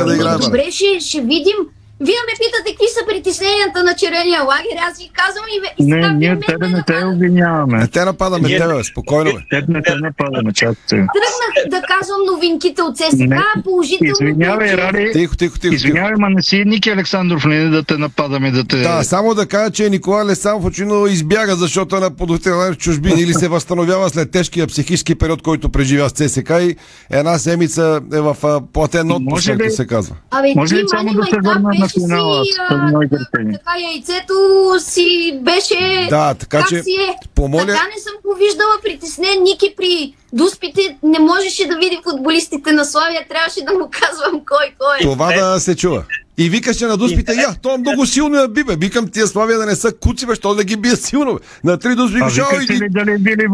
[0.05, 0.43] да играе, бе.
[0.43, 1.55] Добре, ще, ще видим.
[1.99, 5.83] Вие ме питате какви са притесненията на червения лагер, аз ви казвам и, ве- и
[5.85, 7.77] Не, ние тебе ме не те обвиняваме.
[7.77, 9.39] Не те нападаме Ние- тебе, бе, спокойно бе.
[9.51, 10.89] Теб не те нападаме, чакайте.
[10.89, 13.39] Тръгнах да казвам новинките от ССК, Не.
[13.63, 14.11] положително.
[14.11, 15.09] Извинявай, Ради.
[15.13, 15.73] Тихо, тихо, тихо.
[15.73, 18.77] Извинявай, ма не си Ники Александров, не да те нападаме, да те...
[18.77, 23.21] Да, само да кажа, че Никола Лесанов очевидно избяга, защото е на подготвителен в чужбина
[23.21, 26.75] или се възстановява след тежкия психически период, който преживя с ЦСК и
[27.11, 28.37] една седмица е в
[28.73, 30.15] платен отпуск, както се казва.
[30.31, 32.57] Абе, Може ли само да се върна на финала си, с
[33.09, 33.59] търпения?
[33.59, 34.33] Така яйцето
[34.79, 36.07] си беше...
[36.09, 37.15] Да, така как че си е.
[37.35, 39.43] помоля- Така не съм го виждала притеснен.
[39.43, 43.25] Ники при дуспите не можеше да види футболистите на Славия.
[43.29, 44.97] Трябваше да му казвам кой кой.
[44.99, 45.01] е.
[45.01, 46.03] Това да се чува.
[46.39, 48.75] И викаше на дуспите, я, то е много силно я би, бе.
[48.75, 51.39] Викам тия славия да не са куци, бе, що да ги бие силно, бе.
[51.63, 52.37] На три дуспи викаш
[52.69, 52.73] и...
[52.73, 53.47] ли дали били...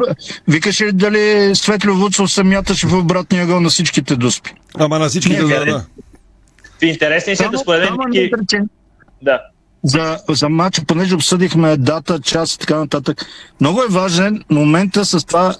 [0.47, 4.53] Викаш ли дали Светло Вуцов се мяташе в обратния гол на всичките дуспи?
[4.75, 5.85] Ама на всичките, Не, да, да.
[6.85, 8.69] Интересни си, Само, според мен.
[9.21, 9.41] Да.
[9.83, 13.25] за, за матча, понеже обсъдихме дата, час и така нататък.
[13.61, 15.55] Много е важен момента с това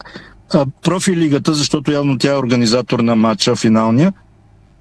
[0.54, 4.14] а, профилигата, защото явно тя е организатор на матча финалния,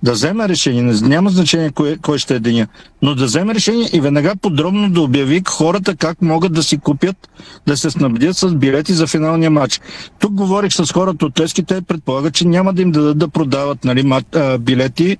[0.02, 2.66] да вземе решение, няма значение кой, кой ще е деня,
[3.02, 7.30] но да вземе решение и веднага подробно да обяви хората как могат да си купят,
[7.66, 9.80] да се снабдят с билети за финалния матч.
[10.18, 13.84] Тук говорих с хората от Лески, те предполагат, че няма да им дадат да продават
[13.84, 14.22] нали,
[14.58, 15.16] билети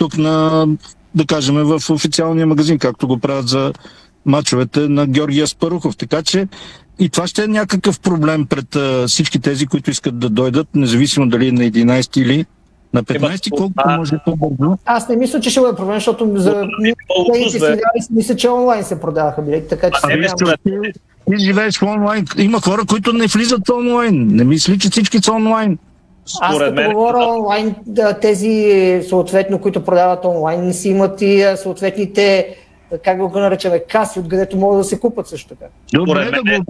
[0.00, 0.66] тук на,
[1.14, 3.72] да кажем, в официалния магазин, както го правят за
[4.26, 5.96] мачовете на Георгия Спарухов.
[5.96, 6.48] Така че
[6.98, 11.28] и това ще е някакъв проблем пред а, всички тези, които искат да дойдат, независимо
[11.28, 12.46] дали е на 11 или
[12.94, 14.78] на 15, колкото може по-бързо.
[14.84, 17.58] Аз не мисля, че ще бъде проблем, защото за бе.
[17.58, 20.72] финали си мисля, че онлайн се продаваха билети, така че Ами, сега ти,
[21.38, 22.24] живееш в онлайн.
[22.38, 24.26] Има хора, които не влизат в онлайн.
[24.26, 25.78] Не мисли, че всички са онлайн.
[26.40, 28.72] Аз като говоря онлайн, да, тези
[29.08, 32.56] съответно, които продават онлайн, си имат и съответните,
[33.04, 35.64] как го наричаме, каси, откъдето могат да се купат също така.
[35.94, 36.64] Добре, да го.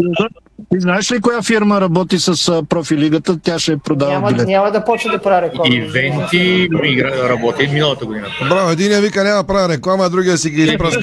[0.71, 2.33] Ти знаеш ли коя фирма работи с
[2.65, 3.39] профилигата?
[3.39, 4.47] Тя ще продава Няма, билети.
[4.47, 5.75] няма да почне да правя реклама.
[5.75, 6.39] Ивенти
[6.85, 8.27] игра, работи миналата година.
[8.49, 11.03] Браво, единия вика няма правя реклама, а другия си ги изпръска.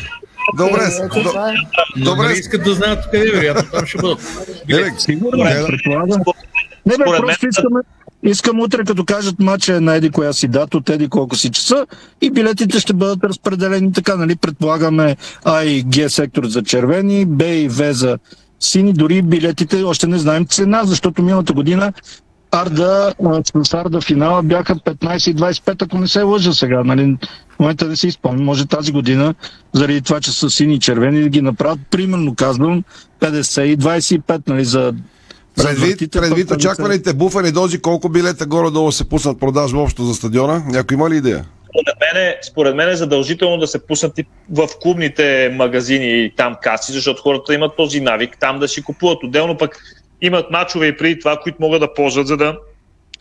[0.58, 1.54] Добре, Е, до- е.
[1.98, 2.24] добре.
[2.24, 4.20] Нали искат да знаят къде вероятно там ще бъдат.
[4.98, 6.10] Сигурно, Е, предполагам.
[6.10, 6.18] Не,
[6.88, 7.80] бе, Според просто мен- искаме,
[8.24, 11.50] искам утре, като кажат матча е на еди коя си дата, от еди колко си
[11.52, 11.86] часа
[12.22, 14.36] и билетите ще бъдат разпределени така, нали?
[14.36, 18.18] Предполагаме А и Г сектор за червени, Б и В за
[18.60, 21.94] сини, дори билетите още не знаем цена, защото миналата година
[22.52, 23.14] Арда,
[23.64, 26.84] с Арда финала бяха 15 и 25, ако не се лъжа сега.
[26.84, 27.18] Нали?
[27.50, 28.46] В момента не си спомням.
[28.46, 29.34] Може тази година,
[29.74, 32.84] заради това, че са сини и червени, да ги направят, примерно казвам,
[33.20, 34.94] 50 и 25, нали, за
[35.58, 40.64] Предвид, предвид очакваните буфери дози, колко билета горе-долу се пуснат продажба общо за стадиона?
[40.68, 41.46] Някой има ли идея?
[41.70, 46.34] Според мен, е, според мен е задължително да се пуснат и в клубните магазини и
[46.36, 49.24] там каси, защото хората имат този навик там да си купуват.
[49.24, 49.78] Отделно пък
[50.22, 52.58] имат мачове и преди това, които могат да ползват, за да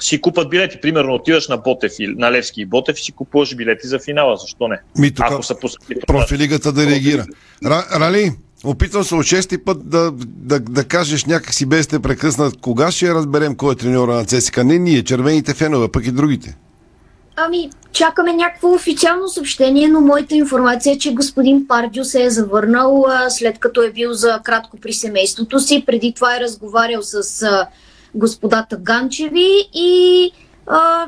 [0.00, 0.80] си купат билети.
[0.80, 4.36] Примерно отиваш на Ботев и на Левски и Ботев и си купуваш билети за финала.
[4.36, 4.80] Защо не?
[4.98, 5.94] Ми, тук Ако са пуснати.
[6.06, 7.26] профилигата да реагира.
[7.64, 8.32] Ра- Рали,
[8.64, 12.60] опитвам се от шести път да, да, да кажеш някакси без те прекъснат.
[12.60, 14.64] Кога ще разберем кой е треньора на ЦСКА?
[14.64, 16.56] Не ние, червените фенове, пък и другите.
[17.36, 23.04] Ами, чакаме някакво официално съобщение, но моята информация е, че господин Пардио се е завърнал
[23.08, 25.84] а, след като е бил за кратко при семейството си.
[25.86, 27.66] Преди това е разговарял с а,
[28.14, 30.30] господата Ганчеви и
[30.66, 31.06] а,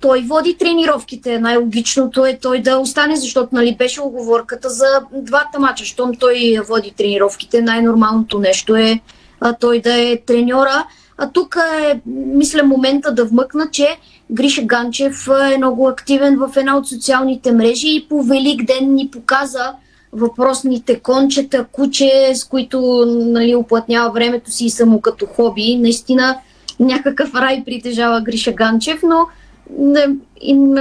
[0.00, 1.38] той води тренировките.
[1.38, 5.84] Най-логичното е той да остане, защото нали, беше оговорката за двата мача.
[5.84, 9.00] Щом той води тренировките, най-нормалното нещо е
[9.40, 10.86] а, той да е треньора.
[11.18, 13.96] А тук е, мисля, момента да вмъкна, че
[14.30, 19.08] Гриша Ганчев е много активен в една от социалните мрежи и по Велик ден ни
[19.10, 19.72] показа
[20.12, 25.76] въпросните кончета, куче, с които нали, оплътнява времето си само като хоби.
[25.76, 26.36] Наистина
[26.80, 29.26] някакъв рай притежава Гриша Ганчев, но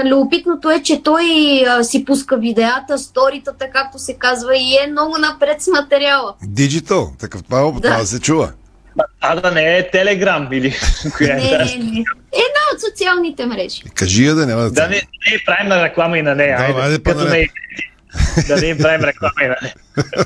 [0.05, 1.23] любопитното е, че той
[1.67, 6.33] а, си пуска видеята, сторитата, както се казва, и е много напред с материала.
[6.43, 7.81] Диджитал, такъв това, да.
[7.81, 8.51] това се чува.
[9.21, 10.75] А да не е Телеграм или
[11.17, 12.03] коя е Не, не, не.
[12.31, 13.81] Една от социалните мрежи.
[13.95, 14.71] Кажи я да няма да...
[14.71, 16.57] Да не, не правим на реклама и на нея.
[16.57, 17.43] Да, айде, айде, нея.
[17.43, 17.49] й-
[18.47, 19.75] да не им правим реклама и на нея.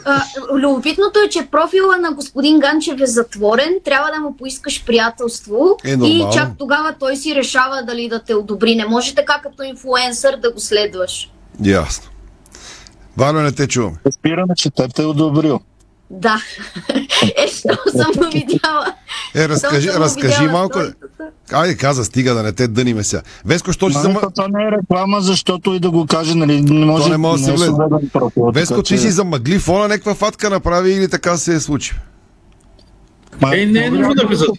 [0.05, 0.21] А,
[0.53, 5.93] любопитното е, че профила на господин Ганчев е затворен, трябва да му поискаш приятелство Е,
[5.93, 8.75] и чак тогава той си решава дали да те одобри.
[8.75, 11.31] Не може така като инфлуенсър да го следваш.
[11.63, 12.09] Ясно.
[13.17, 13.97] Валя, не те чуваме.
[14.05, 15.59] Разбираме, че теб те е одобрил.
[16.09, 16.41] Да.
[17.37, 18.93] е, що съм го видяла.
[19.35, 20.79] Е, разкажи, разкажи видяла малко.
[21.51, 23.21] Айде, каза, стига да не те дъниме сега.
[23.45, 24.21] Веско, що Ма, зама...
[24.21, 27.17] то Това не е реклама, защото и да го каже, нали, не може, То не
[27.17, 27.71] може да се е влезе.
[28.37, 31.93] Веско, ти че- си замъгли фона, някаква фатка направи или така се е случи?
[33.41, 34.49] Ма, Е, не е нужно да влизат.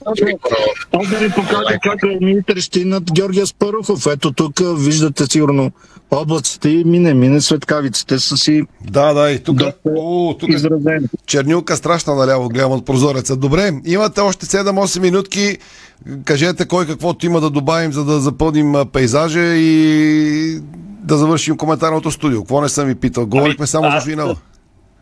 [0.93, 4.07] Аз да ви покажа как е ми трещи над Георгия Спарухов.
[4.07, 5.71] Ето тук виждате сигурно
[6.13, 11.07] облаците и мине, мине светкавиците са си Да, да, и тук, о, тук изразени.
[11.27, 13.37] чернилка страшна наляво, гледам от прозореца.
[13.37, 15.59] Добре, имате още 7-8 минутки.
[16.25, 20.61] Кажете кой каквото има да добавим, за да запълним пейзажа и
[21.05, 22.41] да завършим коментарното студио.
[22.41, 23.27] Какво не съм ви питал?
[23.27, 24.37] Говорихме само за финала.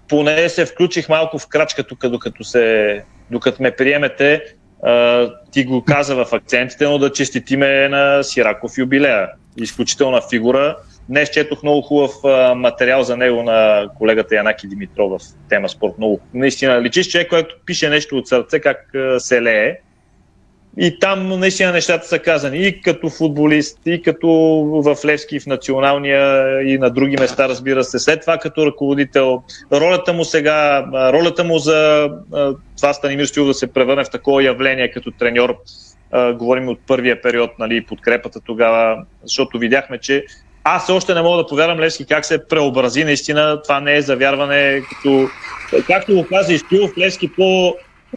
[0.09, 4.42] поне се включих малко в крачка тук, докато, се, докато ме приемете.
[4.83, 9.28] А, ти го каза в акцентите, но да честитиме на Сираков юбилея.
[9.57, 10.76] Изключителна фигура.
[11.09, 15.92] Днес четох много хубав а, материал за него на колегата Янаки Димитров в тема спорт.
[15.98, 19.77] Много наистина личиш човек, който пише нещо от сърце, как а, се лее.
[20.79, 24.29] И там наистина нещата са казани и като футболист, и като
[24.85, 27.98] в Левски, в националния и на други места, разбира се.
[27.98, 29.42] След това като ръководител,
[29.73, 32.10] ролята му сега, ролята му за
[32.77, 35.56] това Станимир Стоилов да се превърне в такова явление като треньор,
[36.35, 40.25] говорим от първия период, нали, подкрепата тогава, защото видяхме, че
[40.64, 43.04] аз още не мога да повярвам Левски как се преобрази.
[43.04, 45.29] Наистина това не е завярване, като,
[45.87, 47.75] както го каза и Стоилов, Левски по,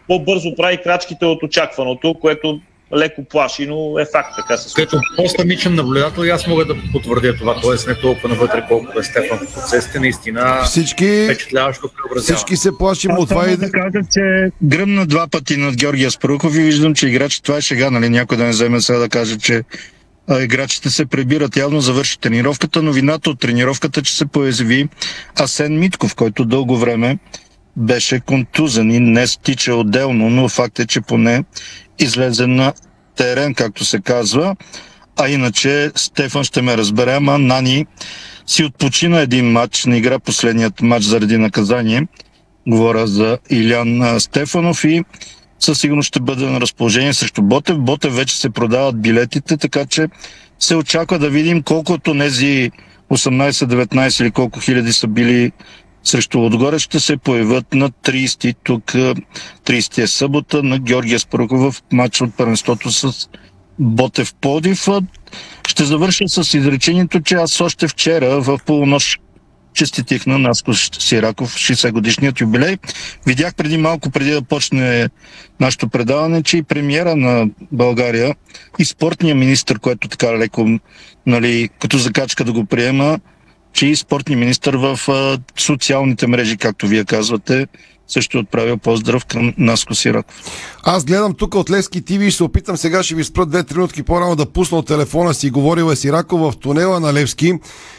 [0.08, 2.60] по-бързо прави крачките от очакваното, което
[2.96, 4.84] леко плаши, но е факт, така се случва.
[4.84, 7.90] Като по-стамичен наблюдател, и аз мога да потвърдя това, т.е.
[7.90, 12.36] не толкова навътре, колкото е Стефан в процесите, наистина Всички, впечатляващо преобразява.
[12.36, 16.56] всички се плашим от това и да кажа, че гръмна два пъти над Георгия Спарухов
[16.56, 18.08] и виждам, че играч, това е шега, нали?
[18.08, 19.62] Някой да не вземе сега да каже, че
[20.28, 21.56] а, играчите се прибират.
[21.56, 24.88] Явно завърши тренировката, но вината от тренировката, че се появи
[25.40, 27.18] Асен Митков, който дълго време
[27.76, 31.44] беше контузен и не стича отделно, но факт е, че поне
[31.98, 32.72] излезе на
[33.16, 34.56] терен, както се казва.
[35.18, 37.86] А иначе Стефан ще ме разбере, ама Нани
[38.46, 42.06] си отпочина един матч, не игра последният матч заради наказание.
[42.68, 45.04] Говоря за Илян Стефанов и
[45.58, 47.78] със сигурност ще бъде на разположение срещу Ботев.
[47.78, 50.08] Ботев вече се продават билетите, така че
[50.58, 52.70] се очаква да видим колко от тези
[53.10, 55.52] 18-19 или колко хиляди са били
[56.08, 59.14] срещу отгоре ще се появят на 30 тук, а,
[59.64, 63.28] 30 е събота на Георгия Спаруков в матч от първенството с
[63.78, 64.86] Ботев Подив.
[65.68, 69.20] Ще завърша с изречението, че аз още вчера в полунощ
[69.76, 72.76] честитих на Наско Сираков 60 годишният юбилей.
[73.26, 75.08] Видях преди малко, преди да почне
[75.60, 78.34] нашето предаване, че и премиера на България
[78.78, 80.78] и спортния министр, което така леко,
[81.26, 83.18] нали, като закачка да го приема,
[83.76, 87.66] че и спортния министр в а, социалните мрежи, както вие казвате,
[88.08, 90.34] също отправя поздрав към Наско Сираков.
[90.82, 94.02] Аз гледам тук от Левски ТВ и се опитам сега, ще ви спра две-три минутки
[94.02, 95.50] по-рано да пусна от телефона си.
[95.50, 97.52] Говорил е Сираков в тунела на Левски.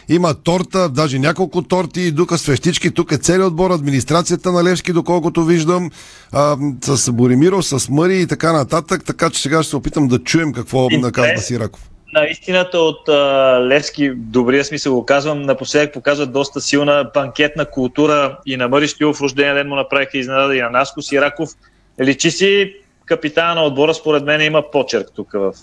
[0.10, 2.92] Има торта, даже няколко торти, дука свещички.
[2.92, 5.92] Тук е целият отбор, администрацията на Левски, доколкото виждам,
[6.32, 9.04] а, с Боримиров, с Мъри и така нататък.
[9.06, 11.90] Така че сега ще се опитам да чуем какво И наказва Сираков.
[12.14, 13.14] Наистината от а,
[13.62, 19.22] Левски, добрия смисъл го казвам, напоследък показват доста силна банкетна култура и на Мъри Стоилов
[19.22, 21.50] рождения ден му направиха изненада и на Наско Сираков.
[22.02, 22.74] Личи си
[23.06, 25.54] капитана на отбора, според мен има почерк тук в,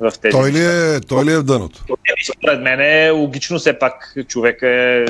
[0.00, 0.32] в тези.
[0.32, 1.84] Той ли е, той ли е в дъното?
[1.88, 5.04] Еми, Според мен е логично все пак човек е,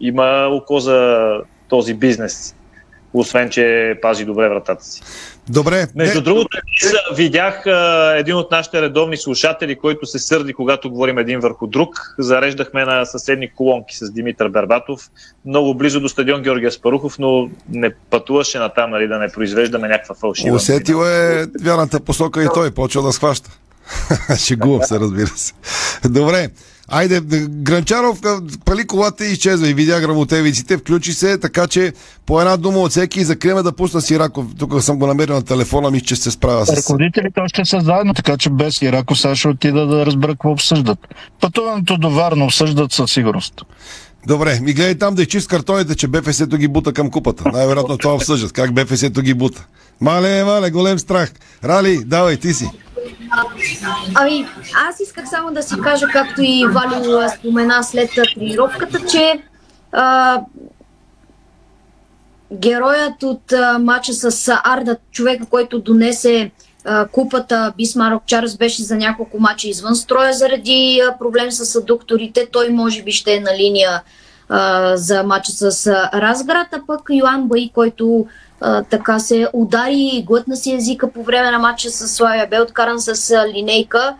[0.00, 1.30] има око за
[1.68, 2.54] този бизнес,
[3.14, 5.02] освен че пази добре вратата си.
[5.48, 5.86] Добре.
[5.94, 11.18] Между другото, днес видях а, един от нашите редовни слушатели, който се сърди, когато говорим
[11.18, 12.14] един върху друг.
[12.18, 15.10] Зареждахме на съседни колонки с Димитър Бербатов,
[15.46, 20.14] много близо до стадион Георгия Спарухов, но не пътуваше натам, нали, да не произвеждаме някаква
[20.14, 20.56] фалшива.
[20.56, 23.50] Усетил е вярната посока и той, почва да схваща.
[24.38, 25.52] Шегувам се, разбира се.
[26.08, 26.48] Добре.
[26.88, 28.20] Айде, Гранчаров
[28.64, 31.92] пали колата и изчезва и видя грамотевиците, включи се, така че
[32.26, 34.46] по една дума от всеки и закриме да пусна Сираков.
[34.58, 36.76] Тук съм го намерил на телефона, мисля, че се справя с...
[36.76, 40.98] Ръководителите още са заедно, така че без Ирако сега ще отида да разбера какво обсъждат.
[41.40, 43.54] Пътуването до Варна обсъждат със сигурност.
[44.26, 47.44] Добре, ми гледай там да изчист картоните, че БФС-то ги бута към купата.
[47.52, 49.66] Най-вероятно това обсъждат, как БФС-то ги бута.
[50.00, 51.32] Мале, мале, голем страх.
[51.64, 52.70] Рали, давай, ти си.
[54.14, 54.46] Ами,
[54.88, 59.42] аз исках само да си кажа, както и Валио а, спомена след тренировката, че
[59.92, 60.40] а,
[62.52, 66.50] героят от а, матча с Арда, човека, който донесе
[66.84, 72.48] а, купата Бисмарок Чарлз беше за няколко мача извън строя заради а, проблем с адукторите.
[72.52, 74.02] Той може би ще е на линия
[74.48, 78.26] а, за матча с а, Разград, а пък Йоан Баи, който
[78.90, 83.44] така се удари, глътна си езика по време на матча с Славия, бе откаран с
[83.54, 84.14] линейка,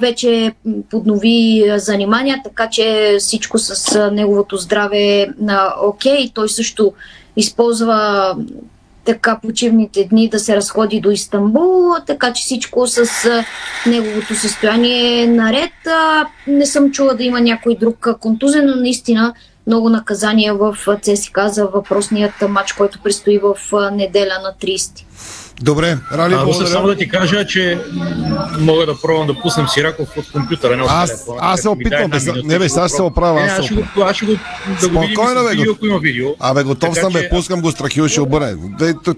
[0.00, 0.54] вече
[0.90, 6.30] поднови занимания, така че всичко с неговото здраве е на окей.
[6.34, 6.92] Той също
[7.36, 8.36] използва
[9.04, 13.04] така почивните дни да се разходи до Истанбул, така че всичко с
[13.86, 15.72] неговото състояние е наред.
[16.46, 19.34] Не съм чула да има някой друг контузен, но наистина
[19.66, 23.54] много наказания в а, ЦСКА за въпросният матч, който предстои в
[23.92, 25.04] неделя на 30.
[25.60, 26.94] Добре, Рали, А, Русев, само благодаря.
[26.94, 27.78] да ти кажа, че
[28.58, 31.38] мога да пробвам да пуснем Сираков от компютъра, не от Аз- телефона.
[31.42, 34.16] аз се опитвам, бе, не, бе, сега ще се оправя, аз аз ще го, аз
[34.16, 34.32] ще го
[34.80, 36.28] да го видим бе, видео, ако има видео.
[36.40, 38.56] Абе, готов Така съм, бе, че- пускам го страхил, ще обърне.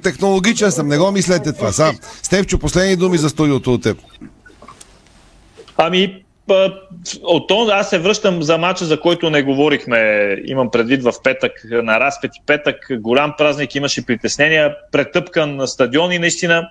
[0.02, 1.72] Технологичен съм, не го мислете това.
[1.72, 1.96] Сам.
[2.22, 3.98] Стевчо, последни думи за студиото от теб.
[5.76, 6.22] Ами,
[7.22, 9.98] от то, аз се връщам за мача, за който не говорихме.
[10.44, 12.76] Имам предвид в петък, на разпет и петък.
[12.90, 16.68] Голям празник, имаше притеснения, претъпкан на стадион и наистина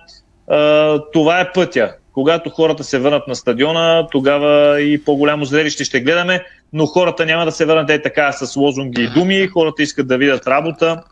[1.12, 6.44] това е пътя, Когато хората се върнат на стадиона, тогава и по-голямо зрелище ще гледаме,
[6.72, 9.46] но хората няма да се върнат е така с лозунги и думи.
[9.46, 11.02] Хората искат да видят работа,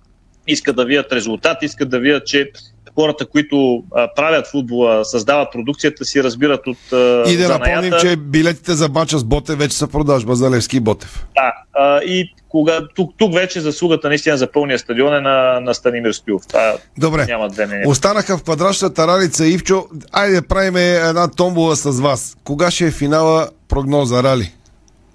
[0.47, 2.51] искат да видят резултат, искат да видят, че
[2.95, 8.17] хората, които а, правят футбола, създават продукцията си, разбират от а, И да напомним, че
[8.17, 11.27] билетите за матча с Ботев вече са продажба за Левски и Ботев.
[11.35, 15.75] Да, а, и кога, тук, тук вече заслугата наистина за пълния стадион е на, на
[15.75, 16.43] Станимир Стоилов.
[16.99, 17.27] Добре.
[17.27, 17.89] няма две мнения.
[17.89, 19.87] Останаха в квадрачната Ралица Ивчо.
[20.13, 22.37] Айде да правим една томбола с вас.
[22.45, 24.53] Кога ще е финала прогноза Рали?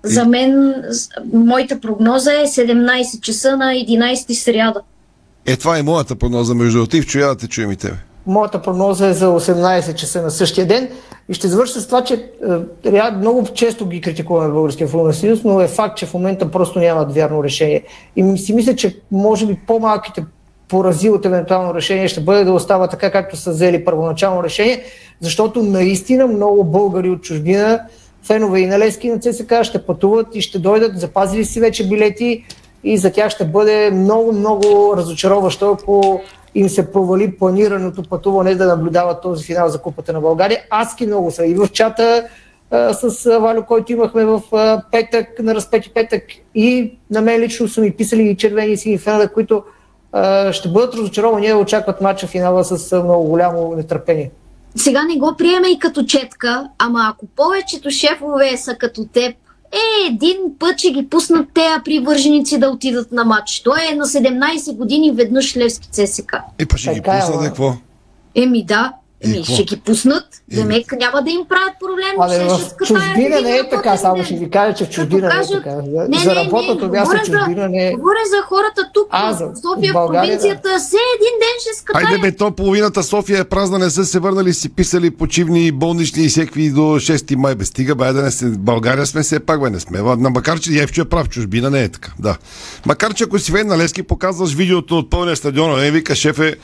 [0.03, 0.75] За мен,
[1.33, 4.81] моята прогноза е 17 часа на 11 сряда.
[5.49, 6.85] Е, това е моята прогноза между.
[6.93, 7.95] Ивчо, я да чуем и тебе.
[8.27, 10.89] Моята прогноза е за 18 часа на същия ден.
[11.29, 12.29] И ще завърша с това, че
[12.85, 16.79] е, много често ги критикуваме Българския футболен съюз, но е факт, че в момента просто
[16.79, 17.83] нямат вярно решение.
[18.15, 20.25] И си мисля, че може би по-малките
[20.67, 24.83] порази от евентуално решение ще бъде да остава така, както са взели първоначално решение,
[25.21, 27.79] защото наистина много българи от чужбина,
[28.23, 31.87] фенове и на Лески и на ЦСК ще пътуват и ще дойдат, запазили си вече
[31.87, 32.45] билети
[32.83, 36.21] и за тях ще бъде много, много разочароващо, ако
[36.55, 40.61] им се провали планираното пътуване да наблюдават този финал за Купата на България.
[40.69, 42.23] Адски много са и в чата
[42.71, 46.23] а, с Валю, който имахме в а, петък, на разпети петък
[46.55, 49.63] и на мен лично са ми писали и червени си фенове, които
[50.11, 54.31] а, ще бъдат разочаровани да очакват матча финала с много голямо нетърпение.
[54.75, 59.35] Сега не го приеме и като четка, ама ако повечето шефове са като теб,
[59.71, 63.61] е, един път ще ги пуснат те привърженици да отидат на матч.
[63.63, 66.35] Той е на 17 години веднъж Левски ЦСК.
[66.59, 67.43] Е, па ще ги Така е, пусна, ама.
[67.43, 67.73] да какво?
[68.35, 68.93] Еми да,
[69.23, 69.53] еми какво?
[69.53, 70.23] ще ги пуснат.
[70.47, 72.21] Демек няма да им правят проблем.
[72.21, 75.27] Абе, ще, в ще чужбина не е така, само ще ви кажа, че в чужбина
[75.27, 75.75] не е така.
[76.09, 77.91] Не, За работното място чужбина не е.
[77.91, 80.69] Говоря за хората тук, А, в София, в провинцията.
[80.79, 82.07] Все един ден ще скатаят.
[82.09, 86.23] Айде бе, то половината София е празна, не са се върнали, си писали почивни, болнични
[86.23, 87.55] и всеки до 6 май.
[87.55, 88.45] Бе, стига, бе, да не се...
[88.45, 90.01] в България сме все пак, бе, не сме.
[90.01, 92.11] На- Макар, че Евчо е прав, чужбина не е така.
[92.19, 92.37] Да.
[92.85, 96.55] Макар, че ако си на Лески, показваш видеото от пълния стадион, не вика шефе,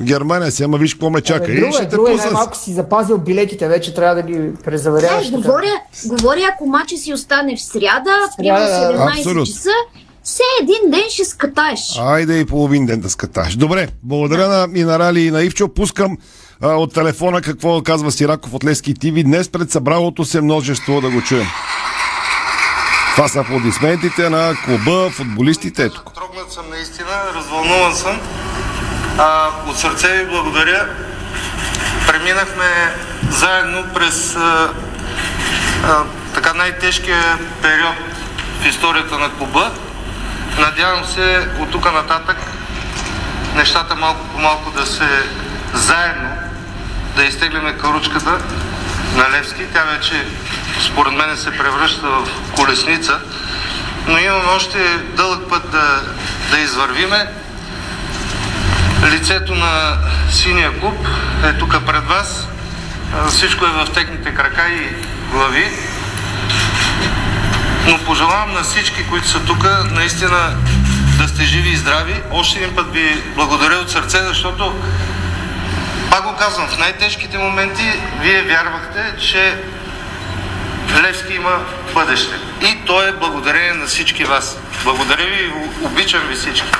[0.00, 1.44] в Германия си, ама виж какво ме чака.
[1.44, 2.32] Абе, и друго ще е, те друго е, пуснат.
[2.32, 5.24] най-малко си запазил билетите, вече трябва да ги презаверяваш.
[5.24, 5.42] Не, така.
[5.42, 9.46] говоря, говоря, ако мача си остане в сряда, примерно Сряда, 17 абсолютно.
[9.46, 9.70] часа,
[10.22, 11.80] все един ден ще скатаеш.
[11.98, 13.56] Айде и половин ден да скаташ.
[13.56, 15.68] Добре, благодаря на, и на Рали и на Ивчо.
[15.68, 16.18] Пускам
[16.60, 19.22] а, от телефона какво казва Сираков от Лески ТВ.
[19.22, 21.46] Днес пред събралото се множество да го чуем.
[23.16, 25.84] Това са аплодисментите на клуба, футболистите.
[25.84, 26.02] Ето.
[26.14, 28.20] Трогнат съм наистина, развълнуван съм.
[29.22, 30.86] А, от сърце ви благодаря.
[32.06, 32.94] Преминахме
[33.30, 34.70] заедно през а,
[35.84, 36.02] а,
[36.34, 37.94] така най-тежкия период
[38.62, 39.70] в историята на клуба.
[40.58, 42.36] Надявам се от тук нататък
[43.54, 45.08] нещата малко по малко да се
[45.74, 46.30] заедно
[47.16, 48.38] да изтегляме каручката
[49.16, 49.62] на Левски.
[49.72, 50.26] Тя вече
[50.86, 53.20] според мен се превръща в колесница,
[54.06, 54.78] но имаме още
[55.16, 56.02] дълъг път да,
[56.50, 57.26] да извървиме.
[59.04, 59.98] Лицето на
[60.30, 61.06] синия клуб
[61.44, 62.48] е тук пред вас.
[63.28, 64.88] Всичко е в техните крака и
[65.32, 65.70] глави.
[67.86, 70.56] Но пожелавам на всички, които са тук, наистина
[71.18, 72.22] да сте живи и здрави.
[72.30, 74.82] Още един път ви благодаря от сърце, защото
[76.10, 79.58] пак го казвам, в най-тежките моменти вие вярвахте, че
[81.02, 81.58] Левски има
[81.94, 82.34] бъдеще.
[82.62, 84.58] И то е благодарение на всички вас.
[84.84, 86.70] Благодаря ви, обичам ви всички.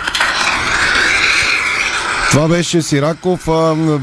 [2.31, 3.45] Това беше Сираков.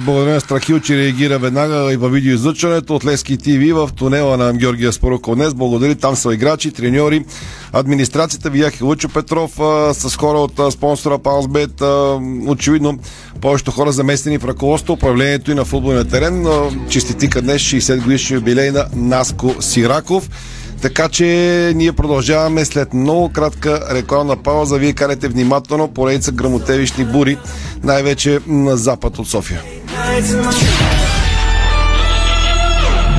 [0.06, 4.54] Благодаря на Страхил, че реагира веднага и във видеоизлъчването от Лески ТВ в тунела на
[4.54, 5.54] Георгия Спороков днес.
[5.54, 7.26] Благодари, там са играчи, треньори,
[7.74, 8.50] администрацията.
[8.50, 9.52] Видях и Лучо Петров
[9.94, 11.82] с хора от спонсора Паусбет.
[11.82, 13.00] А, очевидно,
[13.42, 16.48] повечето хора заместени в ръководство, управлението и на футболния терен.
[16.90, 20.30] Честитика днес 60 годишни юбилей на Наско Сираков.
[20.82, 21.26] Така че
[21.76, 24.78] ние продължаваме след много кратка рекламна пауза.
[24.78, 27.38] Вие карате внимателно поредица грамотевични бури,
[27.84, 29.62] най-вече на запад от София.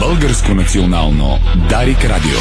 [0.00, 1.38] Българско национално
[1.68, 2.38] Дарик Радио.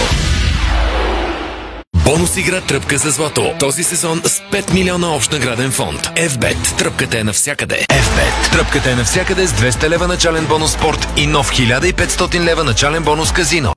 [2.05, 3.53] Бонус игра Тръпка за злато.
[3.59, 6.01] Този сезон с 5 милиона общ награден фонд.
[6.15, 6.77] FBET.
[6.77, 7.85] Тръпката е навсякъде.
[7.89, 8.51] FBET.
[8.51, 13.31] Тръпката е навсякъде с 200 лева начален бонус спорт и нов 1500 лева начален бонус
[13.31, 13.73] казино.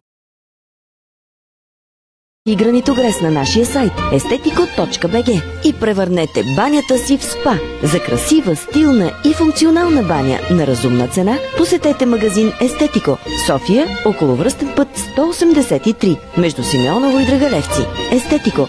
[2.51, 7.59] И гранитогрес на нашия сайт estetico.bg и превърнете банята си в спа.
[7.83, 14.73] За красива, стилна и функционална баня на разумна цена посетете магазин Естетико, София, около връстен
[14.77, 17.87] път 183, между Симеоново и Драгалевци.
[18.13, 18.69] Естетико.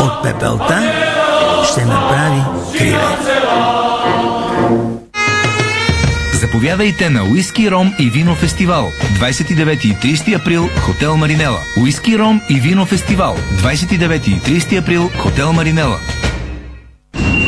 [0.00, 0.92] От пепелта
[1.72, 2.42] ще направи
[2.78, 3.00] криле.
[6.32, 8.90] Заповядайте на Уиски, Ром и Вино Фестивал.
[9.18, 11.58] 29 и 30 април, Хотел Маринела.
[11.76, 13.36] Уиски, Ром и Вино Фестивал.
[13.52, 15.98] 29 и 30 април, Хотел Маринела.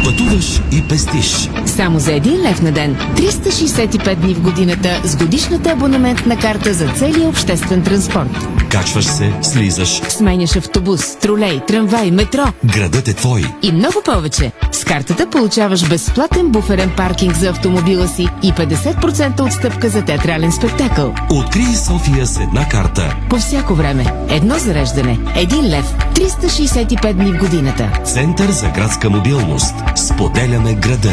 [0.05, 1.48] Пътуваш и пестиш.
[1.66, 6.88] Само за 1 лев на ден, 365 дни в годината с годишната абонаментна карта за
[6.88, 8.61] целия обществен транспорт.
[8.72, 9.88] Качваш се, слизаш.
[10.08, 13.44] Сменяш автобус, тролей, трамвай, метро Градът е твой.
[13.62, 14.52] и много повече.
[14.72, 21.14] С картата получаваш безплатен буферен паркинг за автомобила си и 50% отстъпка за театрален спектакъл.
[21.30, 23.16] Открий София с една карта.
[23.30, 24.06] По всяко време.
[24.28, 25.18] Едно зареждане.
[25.36, 25.94] Един лев.
[26.14, 27.90] 365 дни в годината.
[28.04, 29.74] Център за градска мобилност.
[29.96, 31.12] Споделяме града.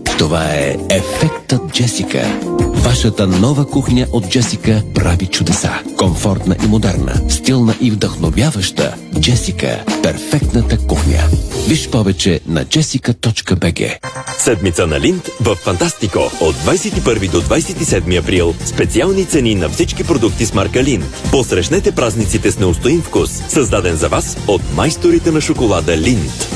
[0.21, 2.39] Това е Ефектът Джесика.
[2.59, 5.71] Вашата нова кухня от Джесика прави чудеса.
[5.97, 8.95] Комфортна и модерна, стилна и вдъхновяваща.
[9.19, 11.19] Джесика– перфектната кухня.
[11.67, 13.97] Виж повече на jessica.bg
[14.37, 16.19] Седмица на Линд в Фантастико.
[16.19, 18.53] От 21 до 27 април.
[18.65, 21.05] Специални цени на всички продукти с марка Линд.
[21.31, 23.29] Посрещнете празниците с неустоим вкус.
[23.49, 26.47] Създаден за вас от майсторите на шоколада Линд.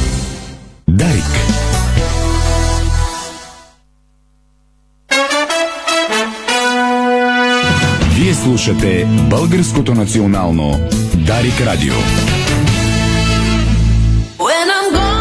[0.87, 1.74] Дарик.
[8.25, 10.79] Вие слушате Българското национално
[11.15, 11.93] Дарик Радио.
[14.37, 15.15] When I'm gone.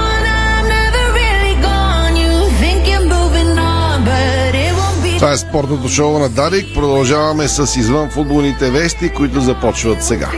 [5.19, 6.75] Това е спортното шоу на Дарик.
[6.75, 10.31] Продължаваме с извън футболните вести, които започват сега.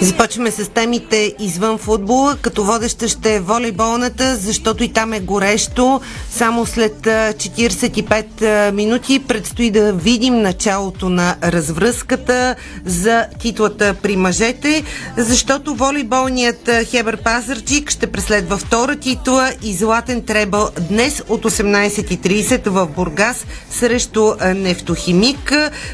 [0.00, 6.00] Започваме с темите извън футбола, като водеща ще е волейболната, защото и там е горещо.
[6.30, 14.16] Само след а, 45 а, минути предстои да видим началото на развръзката за титлата при
[14.16, 14.82] мъжете,
[15.16, 22.86] защото волейболният Хебър Пазарджик ще преследва втора титла и златен требъл днес от 18.30 в
[22.86, 25.52] Бургас срещу Нефтохимик.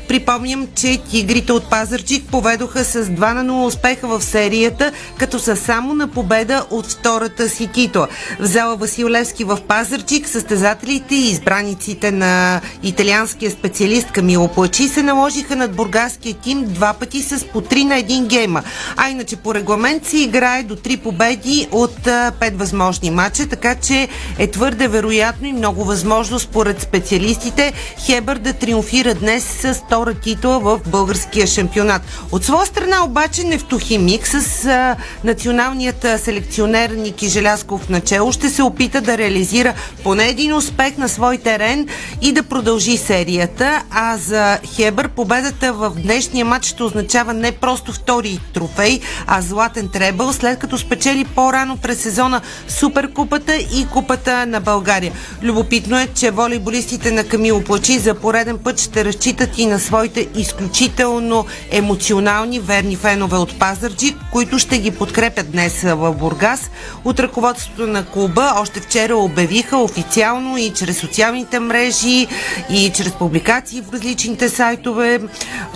[0.09, 5.57] Припомням, че тигрите от Пазарджик поведоха с 2 на 0 успеха в серията, като са
[5.57, 8.09] само на победа от втората си титла.
[8.41, 15.03] В зала Васил Левски в Пазарджик състезателите и избраниците на италианския специалист Камило Плачи се
[15.03, 18.63] наложиха над бургаския тим два пъти с по 3 на 1 гейма.
[18.97, 24.09] А иначе по регламент се играе до 3 победи от 5 възможни матча, така че
[24.39, 27.73] е твърде вероятно и много възможно според специалистите
[28.07, 32.03] Хебър да триумфира днес с втора титла в българския шампионат.
[32.33, 33.45] От своя страна обаче
[33.85, 40.55] Нефтохимик с а, националният селекционер Ники Желясков начало ще се опита да реализира поне един
[40.55, 41.89] успех на свой терен
[42.23, 47.93] и да продължи серията, а за Хебър победата в днешния матч ще означава не просто
[47.93, 54.61] втори трофей, а златен требъл, след като спечели по-рано през сезона Суперкупата и Купата на
[54.61, 55.13] България.
[55.43, 60.29] Любопитно е, че волейболистите на Камило Плачи за пореден път ще разчитат и на своите
[60.35, 66.71] изключително емоционални верни фенове от Пазарджик, които ще ги подкрепят днес в Бургас.
[67.05, 72.27] От ръководството на клуба още вчера обявиха официално и чрез социалните мрежи
[72.71, 75.21] и чрез публикации в различните сайтове,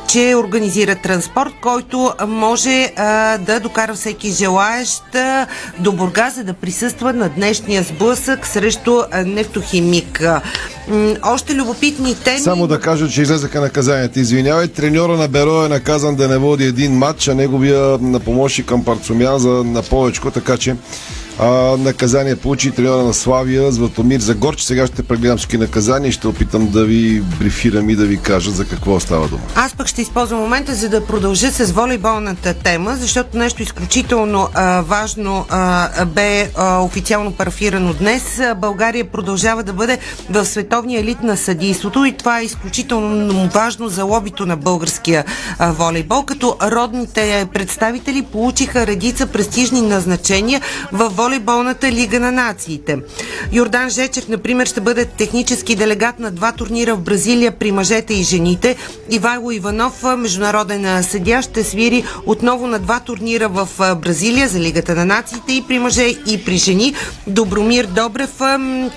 [0.09, 5.47] че организират транспорт, който може а, да докара всеки желаещ а,
[5.79, 10.23] до Бургас, за да присъства на днешния сблъсък срещу а, нефтохимик.
[11.23, 12.39] Още любопитни теми.
[12.39, 14.21] Само да кажа, че излезаха наказанията.
[14.21, 18.67] Извинявай, треньора на Беро е наказан да не води един матч, а неговия на помощник
[18.67, 20.77] към Парцумян за на повечко, така че
[21.39, 24.63] а, наказание получи треньора на Славия Златомир Загорч.
[24.63, 28.51] Сега ще прегледам всички наказания и ще опитам да ви брифирам и да ви кажа
[28.51, 29.43] за какво става дума.
[29.55, 34.81] Аз пък ще използвам момента, за да продължа с волейболната тема, защото нещо изключително а,
[34.81, 38.41] важно а, бе а, официално парафирано днес.
[38.57, 39.99] България продължава да бъде
[40.31, 45.25] в световния елит на съдийството и това е изключително важно за лобито на българския
[45.59, 50.61] а, волейбол, като родните представители получиха редица престижни назначения
[50.93, 52.99] в волейболната лига на нациите.
[53.53, 58.23] Йордан Жечев, например, ще бъде технически делегат на два турнира в Бразилия при мъжете и
[58.23, 58.77] жените.
[59.11, 65.05] Ивайло Иванов, международен съдя, ще свири отново на два турнира в Бразилия за Лигата на
[65.05, 66.95] нациите и при мъже и при жени.
[67.27, 68.41] Добромир Добрев,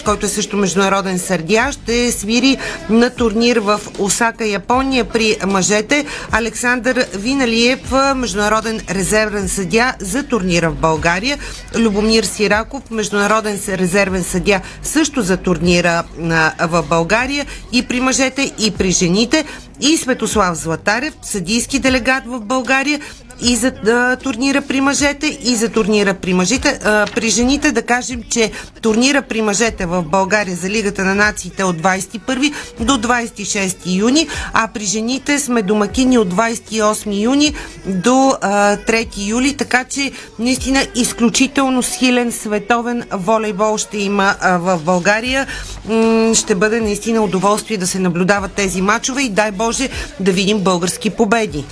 [0.05, 2.57] който е също международен съдия, ще свири
[2.89, 6.05] на турнир в Осака, Япония при мъжете.
[6.31, 7.79] Александър Виналиев,
[8.15, 11.37] международен резервен съдя за турнира в България.
[11.75, 16.03] Любомир Сираков, международен резервен съдя също за турнира
[16.59, 19.45] в България и при мъжете и при жените.
[19.81, 22.99] И Светослав Златарев, съдийски делегат в България
[23.41, 26.79] и за а, турнира при мъжете, и за турнира при мъжите.
[26.83, 31.63] А, при жените да кажем, че турнира при мъжете в България за Лигата на нациите
[31.63, 37.53] от 21 до 26 юни, а при жените сме домакини от 28 юни
[37.85, 44.79] до а, 3 юли, така че наистина изключително силен световен волейбол ще има а, в
[44.85, 45.47] България.
[45.85, 49.89] М- ще бъде наистина удоволствие да се наблюдават тези матчове и дай Боже
[50.19, 51.65] да видим български победи.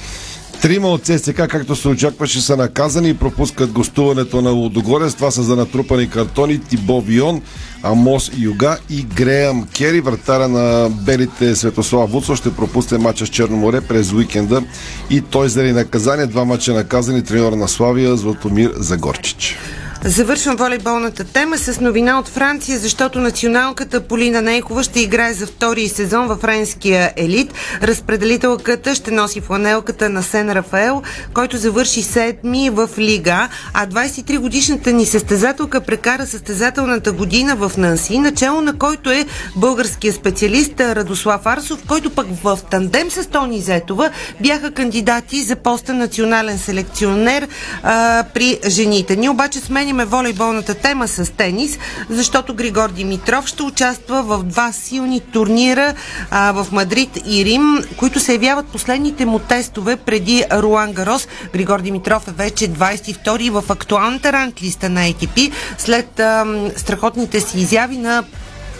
[0.62, 5.16] Трима от ЦСКА, както се очакваше, са наказани и пропускат гостуването на Лудогорец.
[5.16, 7.41] Това са за натрупани картони Тибо Вион,
[7.84, 10.01] Амос Юга и Греъм Кери.
[10.01, 14.64] Вратаря на белите Светослав Вуцо ще пропусне мача с Черноморе през уикенда
[15.10, 16.26] и той заради наказание.
[16.26, 19.57] Два мача наказани треньор на Славия Златомир Загорчич.
[20.06, 25.88] Завършвам волейболната тема с новина от Франция, защото националката Полина Нейкова ще играе за втори
[25.88, 27.54] сезон във френския елит.
[27.84, 31.02] Разпределителката ще носи фланелката на Сен Рафаел,
[31.34, 38.62] който завърши седми в Лига, а 23-годишната ни състезателка прекара състезателната година в Нанси, начало
[38.62, 39.26] на който е
[39.56, 44.10] българския специалист Радослав Арсов, който пък в тандем с Тони Зетова
[44.41, 47.47] бяха кандидати за поста национален селекционер
[47.84, 49.16] а, при жените.
[49.16, 49.60] Ние обаче
[49.90, 51.80] сменяме волейболната тема с тенис,
[52.10, 55.94] защото Григор Димитров ще участва в два силни турнира
[56.32, 61.28] а, в Мадрид и Рим, които се явяват последните му тестове преди Руан Гарос.
[61.54, 67.98] Григор Димитров е вече 22-и в актуалната ранглиста на ATP след а, страхотните си изяви
[67.98, 68.24] на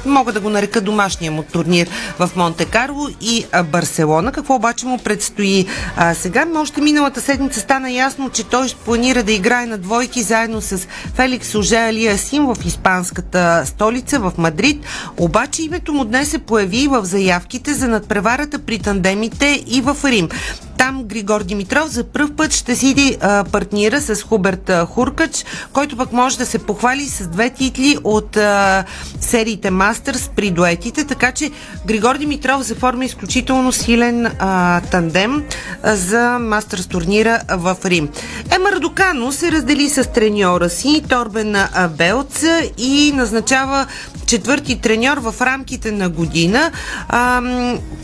[0.06, 1.90] мога да го нарека домашния му турнир
[2.20, 4.32] в Монте Карло и Барселона.
[4.32, 5.66] Какво обаче му предстои
[5.98, 6.46] а, сега?
[6.56, 11.56] Още миналата седмица стана ясно, че той планира да играе на двойки заедно с Феликс
[11.56, 14.86] Оже Алиасим в испанската столица в Мадрид.
[15.18, 20.30] Обаче името му днес се появи в заявките за надпреварата при тандемите и в Рим.
[20.80, 25.98] Там Григор Димитров за първ път ще сиди а, партнира с Хуберт а, Хуркач, който
[25.98, 28.86] пък може да се похвали с две титли от а,
[29.20, 31.52] сериите Мастърс при дуетите, така че
[31.86, 35.44] Григор Димитров заформи изключително силен а, тандем
[35.84, 38.10] а, за Мастърс турнира в Рим.
[38.56, 41.56] Ема Радокано се раздели с треньора си Торбен
[41.98, 42.44] Белц
[42.78, 43.88] и назначава
[44.30, 46.72] четвърти треньор в рамките на година,
[47.08, 47.42] а,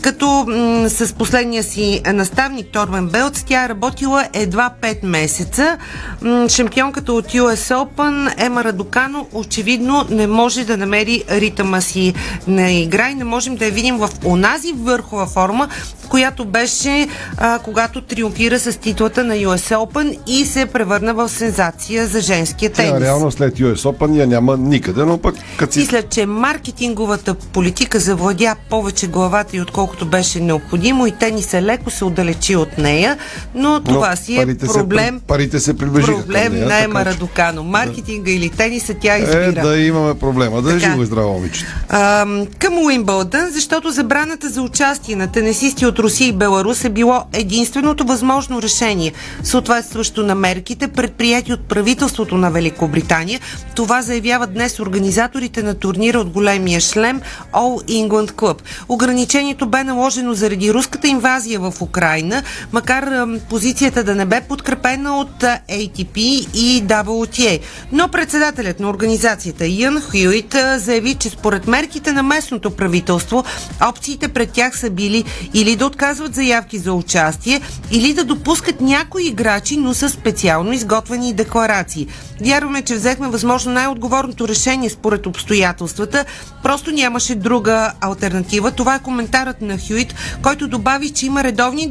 [0.00, 5.78] като м- с последния си наставник Торбен Белц тя е работила едва 5 месеца.
[6.22, 12.14] М- шампионката от US Open Ема Радокано очевидно не може да намери ритъма си
[12.46, 15.68] на игра и не можем да я видим в онази върхова форма,
[16.08, 17.08] която беше
[17.38, 22.72] а, когато триумфира с титлата на US Open и се превърна в сензация за женския
[22.72, 22.92] тенис.
[22.92, 27.34] Тя реално след US Open я няма никъде, но пък като си Мисля, че маркетинговата
[27.34, 33.18] политика завладя повече главата и отколкото беше необходимо и тениса леко се отдалечи от нея,
[33.54, 36.66] но това Но си е парите се проблем, при- парите се приближиха към проблем нея,
[36.66, 37.62] на Ема Радокано.
[37.62, 39.62] Маркетинга или тениса тя Е, избира.
[39.62, 40.62] да имаме проблема.
[40.62, 41.70] Да е живо и здраво, момичето.
[41.88, 47.24] Ам, към Уимбълдън, защото забраната за участие на тенесисти от Русия и Беларус е било
[47.32, 49.12] единственото възможно решение,
[49.42, 53.40] съответстващо на мерките, предприяти от правителството на Великобритания.
[53.74, 57.20] Това заявяват днес организаторите на турнира от големия шлем
[57.52, 58.62] All England Club.
[58.88, 62.42] Ограничението бе наложено заради руската инвазия в Украина,
[62.72, 66.18] макар позицията да не бе подкрепена от ATP
[66.54, 67.60] и WTA.
[67.92, 73.44] Но председателят на организацията Ян Хюит заяви, че според мерките на местното правителство,
[73.88, 79.26] опциите пред тях са били или да отказват заявки за участие, или да допускат някои
[79.26, 82.06] играчи, но с специално изготвени декларации.
[82.40, 85.85] Вярваме, че взехме възможно най-отговорното решение според обстоятелствата.
[86.62, 88.70] Просто нямаше друга альтернатива.
[88.70, 91.90] Това е коментарът на Хюит, който добави, че има редовни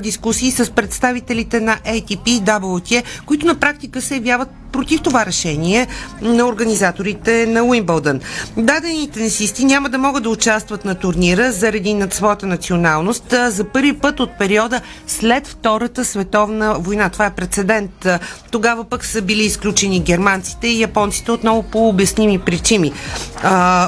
[0.00, 5.86] дискусии с представителите на ATP и WTA, които на практика се явяват против това решение
[6.22, 8.20] на организаторите на Уимбълдън.
[8.56, 13.92] Дадените тенисисти няма да могат да участват на турнира заради над своята националност за първи
[13.92, 17.08] път от периода след Втората световна война.
[17.08, 18.06] Това е прецедент.
[18.50, 22.92] Тогава пък са били изключени германците и японците отново по обясними причини.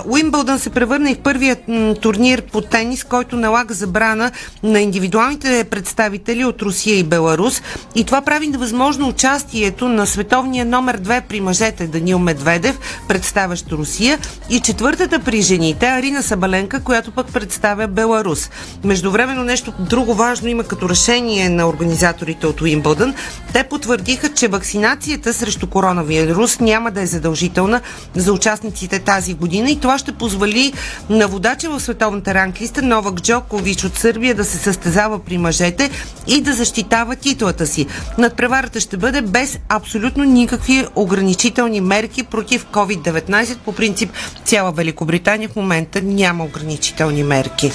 [0.04, 1.58] Уимбълдън се превърна в първият
[2.00, 4.30] турнир по тенис, който налага забрана
[4.62, 7.62] на индивидуалните представители от Русия и Беларус.
[7.94, 12.78] И това прави невъзможно участието на световния номер 2 при мъжете Данил Медведев,
[13.08, 14.18] представящ Русия,
[14.50, 18.50] и четвъртата при жените Арина Сабаленка, която пък представя Беларус.
[18.84, 23.14] Междувременно нещо друго важно има като решение на организаторите от Уимбълдън.
[23.52, 27.80] Те потвърдиха, че вакцинацията срещу коронавирус няма да е задължителна
[28.14, 30.72] за участниците тази година и това ще позволи
[31.10, 35.90] на водача в световната ранглиста Новак Джокович от Сърбия да се състезава при мъжете
[36.26, 37.86] и да защитава титлата си.
[38.18, 43.58] Надпреварата ще бъде без абсолютно никакви ограничителни мерки против COVID-19.
[43.58, 44.10] По принцип
[44.44, 47.72] цяла Великобритания в момента няма ограничителни мерки.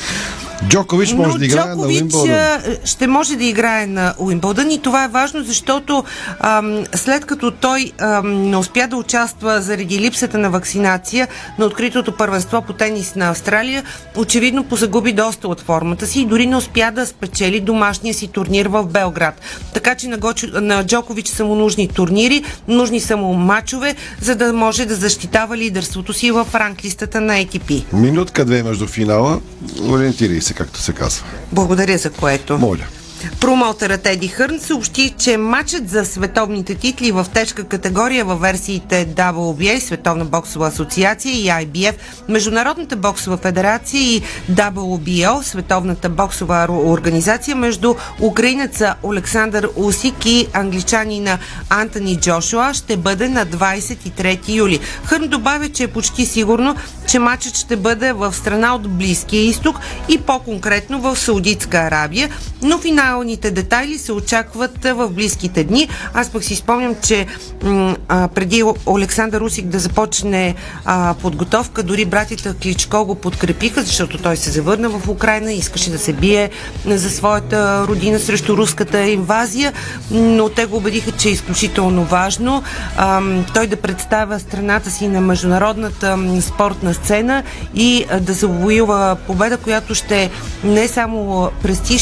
[0.68, 2.36] Джокович може Но да играе на Джокович Уимбълдън.
[2.36, 6.04] а, ще може да играе на Уимбълдън и това е важно, защото
[6.40, 11.28] ам, след като той ам, не успя да участва заради липсата на вакцинация
[11.60, 13.84] на откритото първенство по тенис на Австралия,
[14.16, 18.66] очевидно позагуби доста от формата си и дори не успя да спечели домашния си турнир
[18.66, 19.42] в Белград.
[19.74, 24.36] Така че на, Гочо, на Джокович са му нужни турнири, нужни са му мачове, за
[24.36, 27.94] да може да защитава лидерството си в ранглистата на ATP.
[27.94, 29.40] Минутка-две между финала.
[29.90, 31.26] Ориентирай се, както се казва.
[31.52, 32.58] Благодаря за което.
[32.58, 32.86] Моля.
[33.42, 39.80] Промоутерът Еди Хърн съобщи, че матчът за световните титли в тежка категория във версиите WBA,
[39.80, 41.96] Световна боксова асоциация и IBF,
[42.28, 51.38] Международната боксова федерация и WBO, Световната боксова ор- организация между украинеца Александър Усик и англичанина
[51.70, 54.80] Антони Джошуа ще бъде на 23 юли.
[55.06, 56.76] Хърн добавя, че е почти сигурно,
[57.08, 62.30] че матчът ще бъде в страна от Близкия изток и по-конкретно в Саудитска Арабия,
[62.62, 65.90] но финалните детайли се очакват в близките дни.
[66.14, 67.26] Аз пък си спомням, че
[68.10, 70.56] преди Александър Усик да започне
[71.22, 76.14] подготовка, дори братята Кличко го подкрепиха, защото той се завърна в Украина, искаше да се
[76.14, 76.50] бие
[76.86, 79.74] за своята родина срещу руската инвазия,
[80.12, 82.64] но те го убедиха, че е изключително важно
[83.54, 87.44] той да представя страната си на международната спортна сцена
[87.76, 90.30] и да завоюва победа, която ще
[90.64, 92.02] не само престиж,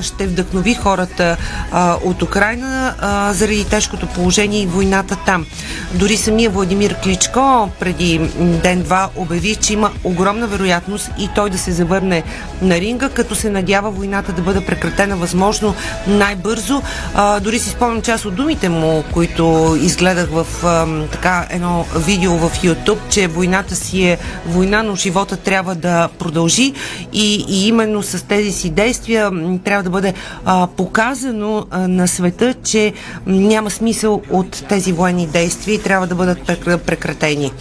[0.00, 1.36] ще вдъхнови хората
[1.72, 5.46] а, от Украина а, заради тежкото положение и войната там.
[5.94, 11.72] Дори самия Владимир Кличко преди ден-два обяви, че има огромна вероятност и той да се
[11.72, 12.22] завърне
[12.62, 15.74] на ринга, като се надява войната да бъде прекратена възможно
[16.06, 16.82] най-бързо.
[17.14, 22.32] А, дори си спомням част от думите му, които изгледах в а, така едно видео
[22.32, 26.72] в YouTube, че войната си е война, но живота трябва да продължи
[27.12, 29.30] и, и именно с тези си действия
[29.64, 30.14] трябва да бъде
[30.44, 32.92] а, показано а, на света, че
[33.26, 37.52] няма смисъл от тези военни действия и трябва да бъдат прекра- прекратени.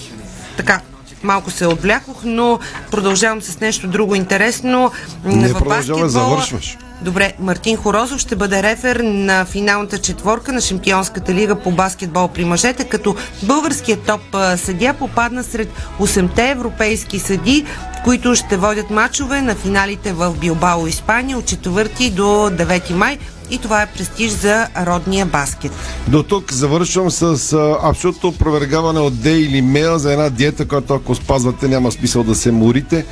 [0.58, 0.82] Така,
[1.28, 2.60] малко се отвлякох, но
[2.92, 4.92] продължавам с нещо друго интересно.
[5.26, 6.78] Не продължавай, завършваш.
[7.02, 12.46] Добре, Мартин Хорозов ще бъде рефер на финалната четворка на Шампионската лига по баскетбол при
[12.46, 14.22] мъжете, като българският топ
[14.56, 15.70] съдия попадна сред
[16.00, 17.66] 8-те европейски съди,
[18.04, 23.18] които ще водят матчове на финалите в Билбао, Испания от 4 до 9 май.
[23.50, 25.72] И това е престиж за родния баскет.
[26.08, 31.16] До тук завършвам с а, абсолютно опровергаване от Daily Mail за една диета, която ако
[31.16, 33.06] спазвате няма смисъл да се морите.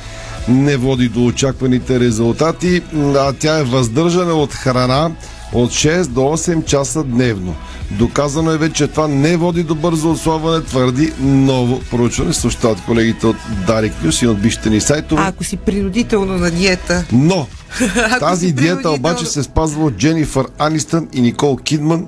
[0.48, 2.82] Не води до очакваните резултати,
[3.16, 5.10] а тя е въздържане от храна
[5.52, 7.54] от 6 до 8 часа дневно.
[7.90, 12.32] Доказано е вече, че това не води до бързо отслабване, твърди ново проучване.
[12.32, 13.36] Съобщават колегите от
[13.66, 15.22] Дарик News и от бившите ни сайтове.
[15.22, 17.04] А ако си принудително на диета.
[17.12, 17.46] Но
[18.20, 22.06] тази диета обаче се спазва от Дженифър Анистън и Никол Кидман.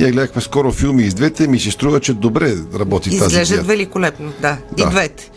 [0.00, 1.48] Ние гледахме скоро филми и с двете.
[1.48, 3.68] Ми се струва, че добре работи тази Изглеждат диета.
[3.68, 4.56] великолепно, да.
[4.76, 4.82] Да.
[4.82, 5.30] И двете.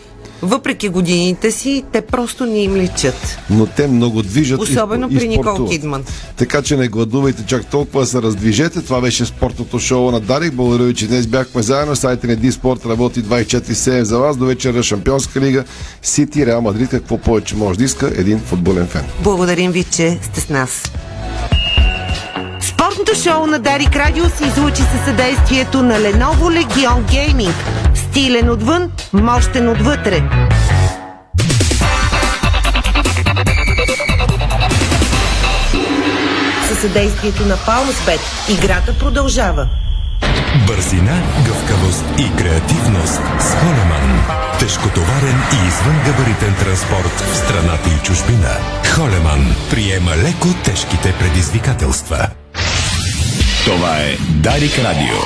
[0.44, 3.38] Въпреки годините си, те просто не им личат.
[3.50, 5.72] Но те много движат и- Особено и, при Никол спортуват.
[5.72, 6.04] Кидман.
[6.38, 8.82] Така че не гладувайте чак толкова, да се раздвижете.
[8.82, 10.54] Това беше спортното шоу на Дарик.
[10.54, 11.96] Благодаря ви, че днес бяхме заедно.
[11.96, 14.38] Сайта на Диспорт работи 24-7 за вас.
[14.38, 15.64] До вечера Шампионска лига.
[16.02, 16.90] Сити, Реал Мадрид.
[16.90, 19.04] Какво повече може да иска един футболен фен.
[19.20, 20.92] Благодарим ви, че сте с нас.
[22.62, 26.36] Спортното шоу на Дарик Радио се излучи със съдействието на Lenovo
[26.66, 27.52] Legion Gaming.
[28.12, 30.24] Стилен отвън, мощен отвътре.
[36.68, 39.70] Със съдействието на Palmsbet играта продължава.
[40.68, 44.24] Бързина, гъвкавост и креативност с Холеман.
[44.60, 48.58] Тежкотоварен и извънгабаритен транспорт в страната и чужбина.
[48.96, 52.28] Холеман приема леко тежките предизвикателства.
[53.66, 55.18] Това е Дарик Радио.